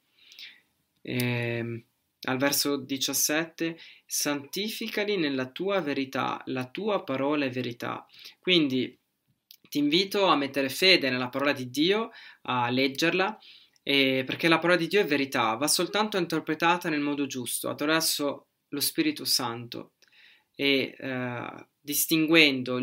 Ehm 1.01 1.83
al 2.25 2.39
verso 2.39 2.77
17, 2.77 3.79
santificali 4.07 5.17
nella 5.17 5.51
tua 5.51 5.81
verità, 5.81 6.41
la 6.47 6.67
tua 6.67 7.03
parola 7.03 7.45
è 7.45 7.51
verità. 7.51 8.07
Quindi 8.39 8.97
ti 9.69 9.79
invito 9.79 10.27
a 10.27 10.37
mettere 10.37 10.69
fede 10.69 11.11
nella 11.11 11.29
parola 11.29 11.53
di 11.53 11.71
Dio, 11.71 12.11
a 12.43 12.69
leggerla, 12.69 13.39
eh, 13.83 14.23
perché 14.25 14.49
la 14.49 14.59
parola 14.59 14.79
di 14.79 14.87
Dio 14.87 15.01
è 15.01 15.05
verità, 15.05 15.55
va 15.55 15.67
soltanto 15.67 16.17
interpretata 16.17 16.89
nel 16.89 17.01
modo 17.01 17.27
giusto, 17.27 17.69
attraverso 17.69 18.49
lo 18.69 18.81
Spirito 18.81 19.25
Santo 19.25 19.95
e 20.55 20.95
eh, 20.97 21.67
distinguendo 21.81 22.79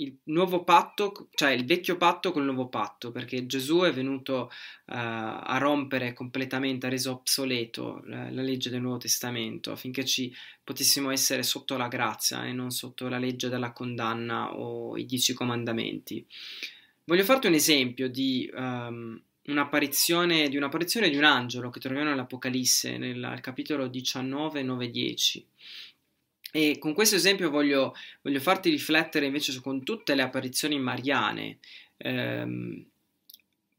il 0.00 0.16
nuovo 0.24 0.62
patto, 0.62 1.28
cioè 1.34 1.50
il 1.50 1.64
vecchio 1.64 1.96
patto 1.96 2.30
col 2.30 2.44
nuovo 2.44 2.68
patto, 2.68 3.10
perché 3.10 3.46
Gesù 3.46 3.80
è 3.80 3.92
venuto 3.92 4.50
uh, 4.50 4.50
a 4.94 5.56
rompere 5.58 6.12
completamente, 6.12 6.86
ha 6.86 6.90
reso 6.90 7.12
obsoleto 7.12 8.02
la, 8.04 8.30
la, 8.30 8.42
legge 8.42 8.70
del 8.70 8.80
Nuovo 8.80 8.98
Testamento, 8.98 9.72
affinché 9.72 10.04
ci 10.04 10.32
potessimo 10.62 11.10
essere 11.10 11.42
sotto 11.42 11.76
la 11.76 11.88
grazia 11.88 12.44
e 12.44 12.52
non 12.52 12.70
sotto 12.70 13.08
la 13.08 13.18
legge 13.18 13.48
della 13.48 13.72
condanna 13.72 14.54
o 14.54 14.96
i 14.96 15.04
dieci 15.04 15.32
comandamenti. 15.32 16.24
Voglio 17.04 17.24
farti 17.24 17.46
un 17.46 17.54
esempio 17.54 18.08
di 18.08 18.48
um, 18.54 19.20
un'apparizione, 19.46 20.48
di 20.48 20.56
un'apparizione 20.56 21.10
di 21.10 21.16
un 21.16 21.24
angelo 21.24 21.70
che 21.70 21.80
troviamo 21.80 22.10
nell'Apocalisse, 22.10 22.98
nel 22.98 23.38
capitolo 23.40 23.88
19, 23.88 24.62
9, 24.62 24.90
10. 24.90 25.46
E 26.50 26.78
con 26.78 26.94
questo 26.94 27.16
esempio 27.16 27.50
voglio, 27.50 27.94
voglio 28.22 28.40
farti 28.40 28.70
riflettere 28.70 29.26
invece 29.26 29.52
su 29.52 29.60
con 29.60 29.82
tutte 29.84 30.14
le 30.14 30.22
apparizioni 30.22 30.78
mariane. 30.78 31.58
Ehm, 31.98 32.86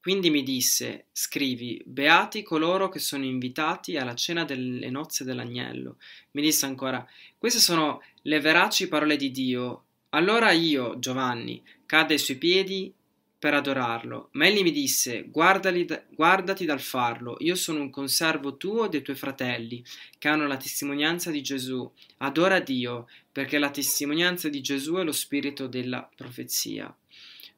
quindi 0.01 0.29
mi 0.29 0.43
disse, 0.43 1.07
scrivi, 1.11 1.81
beati 1.85 2.41
coloro 2.41 2.87
che 2.89 2.99
sono 2.99 3.25
invitati 3.25 3.97
alla 3.97 4.15
cena 4.15 4.45
delle 4.45 4.89
nozze 4.89 5.23
dell'agnello. 5.23 5.97
Mi 6.31 6.41
disse 6.41 6.65
ancora, 6.65 7.05
queste 7.37 7.59
sono 7.59 8.01
le 8.23 8.39
veraci 8.39 8.87
parole 8.87 9.17
di 9.17 9.29
Dio. 9.31 9.83
Allora 10.09 10.51
io, 10.51 10.97
Giovanni, 10.99 11.61
cadde 11.85 12.13
ai 12.13 12.19
suoi 12.19 12.37
piedi 12.37 12.93
per 13.39 13.53
adorarlo, 13.53 14.27
ma 14.33 14.47
egli 14.47 14.61
mi 14.63 14.71
disse, 14.71 15.29
guardati 15.29 16.65
dal 16.65 16.81
farlo, 16.81 17.37
io 17.39 17.55
sono 17.55 17.79
un 17.79 17.89
conservo 17.89 18.57
tuo 18.57 18.85
e 18.85 18.89
dei 18.89 19.01
tuoi 19.01 19.15
fratelli, 19.15 19.81
che 20.17 20.27
hanno 20.27 20.45
la 20.45 20.57
testimonianza 20.57 21.31
di 21.31 21.41
Gesù. 21.41 21.89
Adora 22.17 22.59
Dio, 22.59 23.07
perché 23.31 23.57
la 23.57 23.71
testimonianza 23.71 24.49
di 24.49 24.59
Gesù 24.59 24.95
è 24.95 25.03
lo 25.03 25.13
spirito 25.13 25.67
della 25.67 26.09
profezia. 26.13 26.93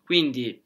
Quindi, 0.03 0.61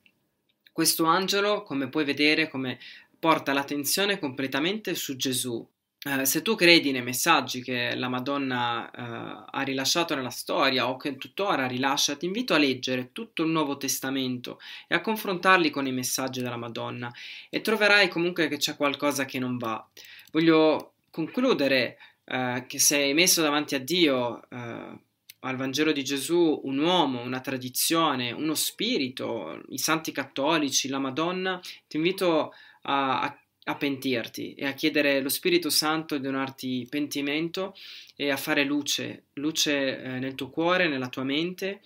questo 0.73 1.05
angelo, 1.05 1.63
come 1.63 1.87
puoi 1.87 2.03
vedere, 2.03 2.49
come 2.49 2.77
porta 3.17 3.53
l'attenzione 3.53 4.19
completamente 4.19 4.95
su 4.95 5.15
Gesù, 5.15 5.65
Uh, 6.07 6.23
se 6.23 6.43
tu 6.43 6.53
credi 6.53 6.91
nei 6.91 7.01
messaggi 7.01 7.63
che 7.63 7.95
la 7.95 8.09
Madonna 8.09 8.83
uh, 8.83 9.49
ha 9.49 9.61
rilasciato 9.63 10.13
nella 10.13 10.29
storia 10.29 10.87
o 10.87 10.97
che 10.97 11.17
tuttora 11.17 11.65
rilascia, 11.65 12.15
ti 12.15 12.27
invito 12.27 12.53
a 12.53 12.59
leggere 12.59 13.11
tutto 13.11 13.41
il 13.41 13.49
Nuovo 13.49 13.75
Testamento 13.77 14.59
e 14.87 14.93
a 14.93 15.01
confrontarli 15.01 15.71
con 15.71 15.87
i 15.87 15.91
messaggi 15.91 16.43
della 16.43 16.57
Madonna 16.57 17.11
e 17.49 17.61
troverai 17.61 18.07
comunque 18.07 18.47
che 18.47 18.57
c'è 18.57 18.75
qualcosa 18.75 19.25
che 19.25 19.39
non 19.39 19.57
va. 19.57 19.83
Voglio 20.31 20.93
concludere 21.09 21.97
uh, 22.25 22.67
che 22.67 22.77
se 22.77 22.97
hai 22.97 23.15
messo 23.15 23.41
davanti 23.41 23.73
a 23.73 23.79
Dio 23.79 24.43
al 24.49 25.55
Vangelo 25.55 25.91
di 25.91 26.03
Gesù 26.03 26.61
un 26.65 26.77
uomo, 26.77 27.21
una 27.21 27.39
tradizione, 27.39 28.31
uno 28.31 28.53
spirito, 28.53 29.59
i 29.69 29.79
santi 29.79 30.11
cattolici, 30.11 30.87
la 30.87 30.99
Madonna, 30.99 31.59
ti 31.87 31.97
invito 31.97 32.53
a, 32.83 33.21
a 33.21 33.39
a 33.67 33.75
pentirti 33.75 34.53
e 34.53 34.65
a 34.65 34.73
chiedere 34.73 35.21
lo 35.21 35.29
Spirito 35.29 35.69
Santo 35.69 36.15
di 36.15 36.23
donarti 36.23 36.87
pentimento 36.89 37.75
e 38.15 38.29
a 38.29 38.37
fare 38.37 38.63
luce, 38.63 39.23
luce 39.33 40.01
eh, 40.01 40.19
nel 40.19 40.35
tuo 40.35 40.49
cuore, 40.49 40.87
nella 40.87 41.09
tua 41.09 41.23
mente 41.23 41.81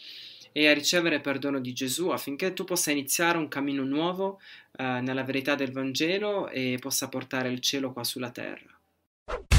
e 0.52 0.68
a 0.68 0.74
ricevere 0.74 1.20
perdono 1.20 1.60
di 1.60 1.74
Gesù 1.74 2.10
affinché 2.10 2.54
tu 2.54 2.64
possa 2.64 2.92
iniziare 2.92 3.38
un 3.38 3.48
cammino 3.48 3.84
nuovo 3.84 4.40
eh, 4.78 4.84
nella 5.02 5.24
verità 5.24 5.56
del 5.56 5.72
Vangelo 5.72 6.50
e 6.50 6.78
possa 6.80 7.08
portare 7.08 7.50
il 7.50 7.60
cielo 7.60 7.94
qua 7.94 8.04
sulla 8.04 8.32
terra. 8.32 9.59